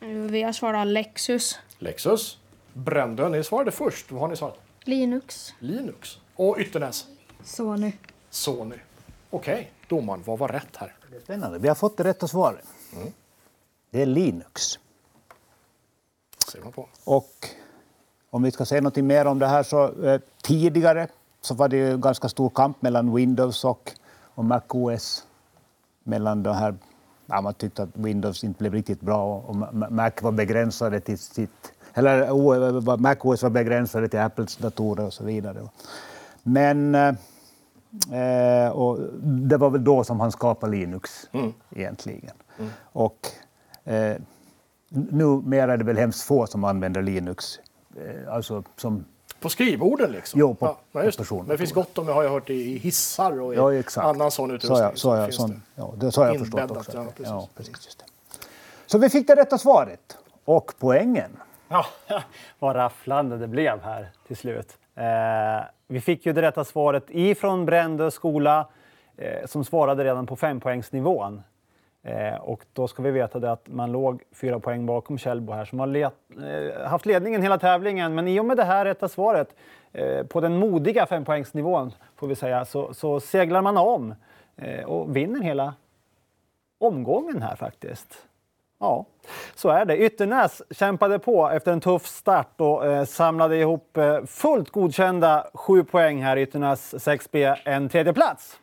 Vi 0.00 0.42
har 0.42 0.52
svarat 0.52 0.86
Lexus. 0.86 1.58
Lexus. 1.78 2.38
Brändö, 2.72 3.28
ni 3.28 3.44
svarade 3.44 3.70
först. 3.70 4.12
Vad 4.12 4.20
har 4.20 4.28
ni 4.28 4.36
svarat? 4.36 4.58
Linux. 4.84 5.54
Linux. 5.58 6.18
Och 6.36 6.58
Ytternäs? 6.58 7.06
Sony. 7.44 7.92
Sony. 8.30 8.76
Okej, 9.30 9.72
domaren, 9.88 10.22
vad 10.26 10.38
var 10.38 10.48
rätt 10.48 10.76
här? 10.76 10.94
Det 11.10 11.16
är 11.16 11.20
spännande. 11.20 11.58
Vi 11.58 11.68
har 11.68 11.74
fått 11.74 11.96
det 11.96 12.04
rätta 12.04 12.28
svaret. 12.28 12.64
Mm. 12.96 13.12
Det 13.90 14.02
är 14.02 14.06
Linux. 14.06 14.78
Ser 16.52 16.60
man 16.62 16.72
på. 16.72 16.88
Och 17.04 17.48
om 18.30 18.42
vi 18.42 18.50
ska 18.50 18.64
säga 18.64 18.80
något 18.80 18.96
mer 18.96 19.24
om 19.26 19.38
det 19.38 19.46
här 19.46 19.62
så 19.62 20.04
eh, 20.04 20.20
tidigare 20.42 21.08
så 21.40 21.54
var 21.54 21.68
det 21.68 22.00
ganska 22.00 22.28
stor 22.28 22.50
kamp 22.50 22.82
mellan 22.82 23.14
Windows 23.14 23.64
och, 23.64 23.92
och 24.34 24.44
Mac 24.44 24.60
OS. 24.68 25.26
Mellan 26.04 26.42
de 26.42 26.54
här, 26.54 26.74
ja, 27.26 27.40
man 27.40 27.54
tyckte 27.54 27.82
att 27.82 27.90
Windows 27.92 28.44
inte 28.44 28.58
blev 28.58 28.74
riktigt 28.74 29.00
bra 29.00 29.24
och, 29.24 29.48
och 29.48 29.56
Mac 29.92 30.10
var 30.20 30.32
begränsade 30.32 31.00
till 31.00 31.18
sitt 31.18 31.72
eller 31.94 32.30
o, 32.30 32.96
Mac 32.96 33.16
OS 33.20 33.42
var 33.42 33.50
begränsade 33.50 34.08
till 34.08 34.18
Apples 34.20 34.56
datorer 34.56 35.06
och 35.06 35.12
så 35.12 35.24
vidare. 35.24 35.68
Men 36.42 36.94
eh, 36.94 38.68
och 38.72 38.98
det 39.22 39.56
var 39.56 39.70
väl 39.70 39.84
då 39.84 40.04
som 40.04 40.20
han 40.20 40.32
skapade 40.32 40.72
Linux 40.72 41.28
Mm. 41.32 41.52
egentligen. 41.70 42.34
Mm. 42.60 42.70
Och 42.92 43.26
eh, 43.84 44.16
numera 44.88 45.72
är 45.72 45.76
det 45.76 45.84
väl 45.84 45.96
hemskt 45.98 46.22
få 46.22 46.46
som 46.46 46.64
använder 46.64 47.02
Linux. 47.02 47.58
Eh, 47.96 48.34
alltså 48.34 48.62
som... 48.76 49.04
På 49.40 49.48
skrivborden 49.48 50.12
liksom? 50.12 50.40
Jo, 50.40 50.54
på, 50.54 50.66
ja, 50.66 50.78
på 50.92 50.98
det. 51.02 51.30
Men 51.30 51.46
det 51.48 51.58
finns 51.58 51.72
gott 51.72 51.98
om 51.98 52.06
det 52.06 52.12
har 52.12 52.22
jag 52.22 52.30
hört 52.30 52.50
i 52.50 52.78
hissar 52.78 53.40
och 53.40 53.54
i 53.54 53.56
Ja, 53.56 53.74
exakt. 53.74 54.06
annan 54.06 54.30
sån 54.30 54.48
Så 54.48 54.54
utrustning. 54.54 54.78
jag, 54.82 54.98
så 54.98 55.16
jag, 55.16 55.24
finns 55.24 55.36
sån, 55.36 55.50
det. 55.50 55.60
ja, 55.74 55.94
det 55.96 56.12
så 56.12 56.20
har 56.20 56.28
jag 56.28 56.38
förstått 56.38 56.60
Inbäddat, 56.60 56.78
också. 56.86 56.96
ja, 56.96 57.04
precis. 57.04 57.26
ja, 57.26 57.48
precis 57.56 57.74
just 57.86 57.98
det. 57.98 58.04
Så 58.86 58.98
vi 58.98 59.08
fick 59.10 59.26
det 59.26 59.34
rätta 59.36 59.58
svaret. 59.58 60.16
Och 60.44 60.72
poängen. 60.78 61.30
Ja, 61.68 61.86
vad 62.58 62.76
rafflande 62.76 63.38
det 63.38 63.48
blev 63.48 63.82
här 63.82 64.08
till 64.26 64.36
slut. 64.36 64.78
Eh, 64.94 65.04
vi 65.88 66.00
fick 66.00 66.26
ju 66.26 66.32
det 66.32 66.42
rätta 66.42 66.64
svaret 66.64 67.04
ifrån 67.08 67.66
Brändö 67.66 68.10
skola 68.10 68.68
eh, 69.16 69.46
som 69.46 69.64
svarade 69.64 70.04
redan 70.04 70.26
på 70.26 70.36
fempoängsnivån. 70.36 71.42
Eh, 72.02 72.34
och 72.34 72.64
då 72.72 72.88
ska 72.88 73.02
vi 73.02 73.10
veta 73.10 73.38
det 73.38 73.52
att 73.52 73.68
man 73.68 73.92
låg 73.92 74.22
fyra 74.32 74.60
poäng 74.60 74.86
bakom 74.86 75.18
Kjellbo 75.18 75.52
här 75.52 75.64
som 75.64 75.78
har 75.78 75.86
let, 75.86 76.14
eh, 76.42 76.88
haft 76.88 77.06
ledningen 77.06 77.42
hela 77.42 77.58
tävlingen. 77.58 78.14
Men 78.14 78.28
i 78.28 78.40
och 78.40 78.44
med 78.44 78.56
det 78.56 78.64
här 78.64 78.84
rätta 78.84 79.08
svaret 79.08 79.54
eh, 79.92 80.26
på 80.26 80.40
den 80.40 80.56
modiga 80.56 81.06
fempoängsnivån 81.06 81.92
får 82.16 82.26
vi 82.26 82.34
säga 82.34 82.64
så, 82.64 82.94
så 82.94 83.20
seglar 83.20 83.62
man 83.62 83.76
om 83.76 84.14
eh, 84.56 84.84
och 84.84 85.16
vinner 85.16 85.40
hela 85.40 85.74
omgången 86.78 87.42
här 87.42 87.56
faktiskt. 87.56 88.26
Ja, 88.80 89.06
så 89.54 89.68
är 89.68 89.84
det. 89.84 89.96
Ytternäs 89.96 90.62
kämpade 90.70 91.18
på 91.18 91.50
efter 91.50 91.72
en 91.72 91.80
tuff 91.80 92.06
start 92.06 92.60
och 92.60 92.86
eh, 92.86 93.04
samlade 93.04 93.56
ihop 93.56 93.96
eh, 93.96 94.24
fullt 94.26 94.70
godkända 94.70 95.46
sju 95.54 95.84
poäng 95.84 96.22
här. 96.22 96.36
Ytternäs 96.36 96.94
6B 96.94 97.56
en 97.64 97.88
tredje 97.88 98.12
plats. 98.12 98.58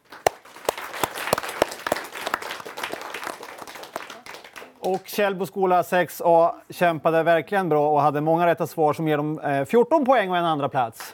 Och 4.87 5.07
Källboskola 5.07 5.81
6A 5.81 6.51
kämpade 6.69 7.23
verkligen 7.23 7.69
bra 7.69 7.89
och 7.89 8.01
hade 8.01 8.21
många 8.21 8.47
rätta 8.47 8.67
svar 8.67 8.93
som 8.93 9.07
ger 9.07 9.17
dem 9.17 9.39
eh, 9.39 9.65
14 9.65 10.05
poäng 10.05 10.29
och 10.29 10.37
en 10.37 10.45
andra 10.45 10.69
plats. 10.69 11.13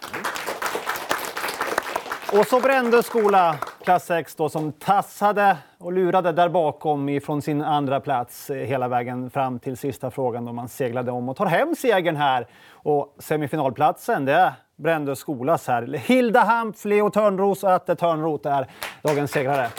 Och 2.34 2.48
så 2.48 2.60
Brändö 2.60 3.04
skola, 3.04 3.56
klass 3.84 4.06
6 4.06 4.36
då, 4.36 4.50
som 4.50 4.72
tassade 4.72 5.58
och 5.78 5.94
lurade 5.94 6.32
där 6.32 6.50
bakom 6.50 7.10
ifrån 7.10 7.42
sin 7.42 7.62
andra 7.62 8.00
plats 8.00 8.50
eh, 8.50 8.56
hela 8.56 8.88
vägen 8.88 9.30
fram 9.30 9.60
till 9.60 9.78
sista 9.78 10.12
frågan 10.12 10.46
då 10.46 10.54
man 10.54 10.70
seglade 10.70 11.12
om 11.12 11.30
och 11.30 11.38
tar 11.38 11.46
hem 11.46 11.76
segern 11.76 12.16
här. 12.16 12.48
Och 12.72 13.16
semifinalplatsen, 13.20 14.26
det 14.26 14.34
är 14.34 14.52
Brändö 14.76 15.16
skolas 15.16 15.68
här. 15.68 15.82
Hilda 16.06 16.40
Hampf, 16.40 16.86
Leo 16.86 17.10
Törnros 17.10 17.64
och 17.64 17.72
Atte 17.72 17.96
Törnroth 17.96 18.48
är 18.48 18.68
dagens 19.02 19.32
segrare. 19.32 19.70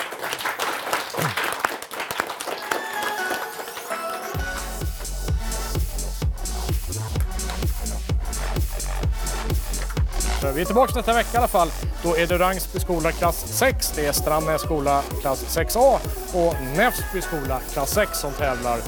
Vi 10.54 10.60
är 10.60 10.64
tillbaka 10.64 10.92
nästa 10.96 11.12
vecka 11.12 11.30
i 11.34 11.36
alla 11.36 11.48
fall. 11.48 11.68
Då 12.02 12.16
är 12.16 12.26
det 12.26 12.38
Rangsby 12.38 12.80
skola 12.80 13.12
klass 13.12 13.58
6, 13.58 13.92
det 13.96 14.06
är 14.06 14.12
Strandnäs 14.12 14.62
skola 14.62 15.02
klass 15.20 15.58
6A 15.58 15.98
och 16.34 16.54
Näsby 16.76 17.20
skola 17.20 17.60
klass 17.72 17.94
6 17.94 18.18
som 18.18 18.32
tävlar 18.32 18.78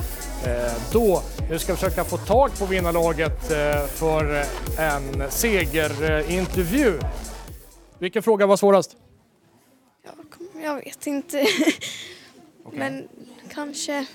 eh, 0.44 0.72
då. 0.92 1.22
Nu 1.50 1.58
ska 1.58 1.72
vi 1.72 1.78
försöka 1.78 2.04
få 2.04 2.16
tag 2.16 2.58
på 2.58 2.66
vinnarlaget 2.66 3.50
eh, 3.50 3.86
för 3.86 4.44
en 4.78 5.30
segerintervju. 5.30 7.00
Vilken 7.98 8.22
fråga 8.22 8.46
var 8.46 8.56
svårast? 8.56 8.96
Jag 10.62 10.74
vet 10.74 11.06
inte. 11.06 11.46
Men 12.72 13.08
kanske 13.54 14.06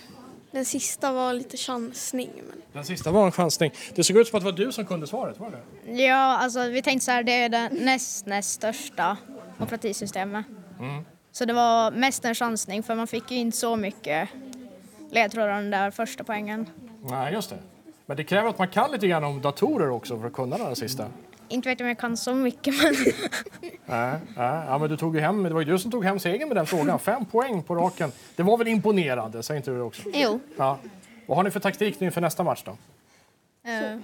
den 0.51 0.65
sista 0.65 1.11
var 1.11 1.33
lite 1.33 1.57
chansning. 1.57 2.29
Men... 2.49 2.61
Den 2.73 2.85
sista 2.85 3.11
var 3.11 3.25
en 3.25 3.31
chansning. 3.31 3.71
Det 3.95 4.03
såg 4.03 4.17
ut 4.17 4.27
som 4.27 4.37
att 4.37 4.43
det 4.43 4.51
var 4.51 4.57
du 4.57 4.71
som 4.71 4.85
kunde 4.85 5.07
svaret, 5.07 5.39
var 5.39 5.51
det? 5.51 6.03
Ja, 6.03 6.37
alltså 6.37 6.67
vi 6.67 6.81
tänkte 6.81 7.05
så 7.05 7.11
här, 7.11 7.23
det 7.23 7.31
är 7.31 7.49
det 7.49 7.69
näst, 7.69 8.25
näst 8.25 8.49
största 8.49 9.17
operativsystemet. 9.59 10.45
Mm. 10.79 11.03
Så 11.31 11.45
det 11.45 11.53
var 11.53 11.91
mest 11.91 12.25
en 12.25 12.35
chansning 12.35 12.83
för 12.83 12.95
man 12.95 13.07
fick 13.07 13.31
ju 13.31 13.37
inte 13.37 13.57
så 13.57 13.75
mycket 13.75 14.29
ledtrådar 15.11 15.47
den 15.47 15.71
där 15.71 15.91
första 15.91 16.23
poängen. 16.23 16.69
Nej, 17.03 17.33
just 17.33 17.49
det. 17.49 17.57
Men 18.05 18.17
det 18.17 18.23
kräver 18.23 18.49
att 18.49 18.57
man 18.57 18.67
kan 18.67 18.91
lite 18.91 19.07
grann 19.07 19.23
om 19.23 19.41
datorer 19.41 19.89
också 19.89 20.19
för 20.19 20.27
att 20.27 20.33
kunna 20.33 20.57
den 20.57 20.67
här 20.67 20.75
sista. 20.75 21.05
Inte 21.51 21.69
vet 21.69 21.79
jag 21.79 21.85
om 21.85 21.89
jag 21.89 21.97
kan 21.99 22.17
så 22.17 22.33
mycket 22.33 22.83
men 22.83 22.93
Nej, 23.85 24.19
nej, 24.37 24.63
ja, 24.67 24.77
men 24.77 24.89
du 24.89 24.97
tog 24.97 25.15
ju 25.15 25.21
hem, 25.21 25.43
det 25.43 25.49
var 25.49 25.61
ju 25.61 25.71
du 25.71 25.79
som 25.79 25.91
tog 25.91 26.05
hem 26.05 26.19
segern 26.19 26.47
med 26.47 26.57
den 26.57 26.65
frågan. 26.65 26.99
Fem 26.99 27.25
poäng 27.25 27.63
på 27.63 27.75
raken. 27.75 28.11
Det 28.35 28.43
var 28.43 28.57
väl 28.57 28.67
imponerande, 28.67 29.43
säger 29.43 29.57
inte 29.57 29.71
du 29.71 29.77
det 29.77 29.83
också? 29.83 30.01
Jo. 30.13 30.39
Ja. 30.57 30.79
Vad 31.25 31.37
har 31.37 31.43
ni 31.43 31.51
för 31.51 31.59
taktik 31.59 31.99
nu 31.99 32.05
inför 32.05 32.21
nästa 32.21 32.43
match 32.43 32.63
då? 32.65 32.71
Eh, 33.69 33.99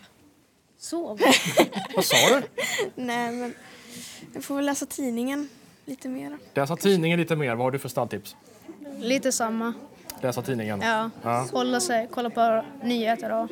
Sov. 0.78 1.20
Vad 1.96 2.06
sa 2.06 2.16
du? 2.36 2.42
Nej, 2.96 3.32
men 3.32 3.54
jag 4.34 4.44
får 4.44 4.56
väl 4.56 4.66
läsa 4.66 4.86
tidningen 4.86 5.50
lite 5.86 6.10
mer. 6.10 6.38
Läsa 6.54 6.76
tidningen 6.76 7.20
lite 7.20 7.36
mer. 7.36 7.56
Vad 7.56 7.66
har 7.66 7.72
du 7.72 7.80
för 7.80 7.90
stalltips? 7.90 8.36
lite 9.00 9.32
samma. 9.32 9.74
Läsa 10.22 10.42
tidningen? 10.42 10.82
Ja. 10.82 11.10
Ja. 11.24 11.48
Hålla 11.52 11.80
sig, 11.80 12.08
kolla 12.12 12.30
på 12.30 12.64
nyheter 12.84 13.32
och 13.32 13.50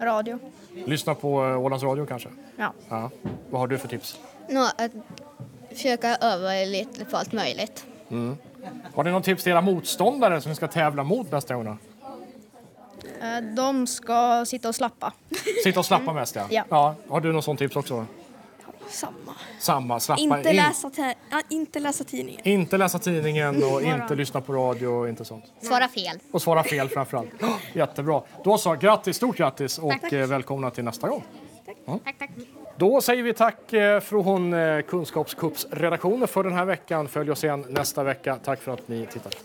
radio. 0.00 0.38
Lyssna 0.74 1.14
på 1.14 1.44
eh, 1.46 1.60
Ålands 1.60 1.84
Radio 1.84 2.06
kanske? 2.06 2.28
Ja. 2.56 2.72
ja. 2.88 3.10
Vad 3.50 3.60
har 3.60 3.68
du 3.68 3.78
för 3.78 3.88
tips? 3.88 4.20
Nå, 4.48 4.60
att 4.78 4.92
försöka 5.70 6.16
öva 6.16 6.50
lite 6.70 7.04
på 7.04 7.16
allt 7.16 7.32
möjligt. 7.32 7.86
Mm. 8.10 8.36
Har 8.94 9.04
ni 9.04 9.10
något 9.10 9.24
tips 9.24 9.42
till 9.42 9.52
era 9.52 9.60
motståndare 9.60 10.40
som 10.40 10.50
ni 10.50 10.56
ska 10.56 10.68
tävla 10.68 11.04
mot 11.04 11.32
nästa 11.32 11.54
gång? 11.54 11.66
Eh, 13.20 13.54
De 13.56 13.86
ska 13.86 14.44
sitta 14.46 14.68
och 14.68 14.74
slappa. 14.74 15.12
Sitta 15.64 15.80
och 15.80 15.86
slappa 15.86 16.12
mest 16.12 16.36
ja. 16.50 16.64
Ja. 16.70 16.94
Har 17.08 17.20
du 17.20 17.32
något 17.32 17.44
sånt 17.44 17.58
tips 17.58 17.76
också? 17.76 18.06
Samma. 18.90 19.34
Samma, 19.58 20.00
slappa. 20.00 20.20
Inte 20.20 20.48
In- 20.50 20.56
läsa, 20.56 20.90
inte 21.48 21.80
läsa 21.80 22.04
tidningen. 22.04 22.40
inte 22.44 22.76
läsa 22.76 22.98
tidningen 22.98 23.56
och 23.64 23.82
Bara. 23.82 23.94
inte 24.02 24.14
lyssna 24.14 24.40
på 24.40 24.52
radio 24.52 24.86
och 24.86 25.08
inte 25.08 25.24
sånt. 25.24 25.44
Svara 25.62 25.88
fel. 25.88 26.18
Och 26.32 26.42
svara 26.42 26.64
fel 26.64 26.88
framförallt. 26.88 27.30
Oh, 27.42 27.56
jättebra. 27.76 28.22
Då 28.44 28.58
så, 28.58 28.74
grattis, 28.74 29.16
stort 29.16 29.36
grattis 29.36 29.78
och 29.78 29.90
Tack, 29.90 30.00
tack. 30.00 30.12
eh, 30.12 30.26
välkomna 30.26 30.70
till 30.70 30.84
nästa 30.84 31.08
gång. 31.08 31.24
Ja. 31.86 31.98
Tack, 32.04 32.18
tack. 32.18 32.30
Då 32.76 33.00
säger 33.00 33.22
vi 33.22 33.34
tack 33.34 33.72
eh, 33.72 34.00
från 34.00 34.52
eh, 34.54 34.80
Kunskapscupsredaktionen 34.82 36.28
för 36.28 36.44
den 36.44 36.52
här 36.52 36.64
veckan. 36.64 37.08
Följ 37.08 37.30
oss 37.30 37.44
igen 37.44 37.66
nästa 37.68 38.02
vecka. 38.04 38.36
Tack 38.44 38.60
för 38.62 38.72
att 38.72 38.88
ni 38.88 39.06
tittade. 39.06 39.36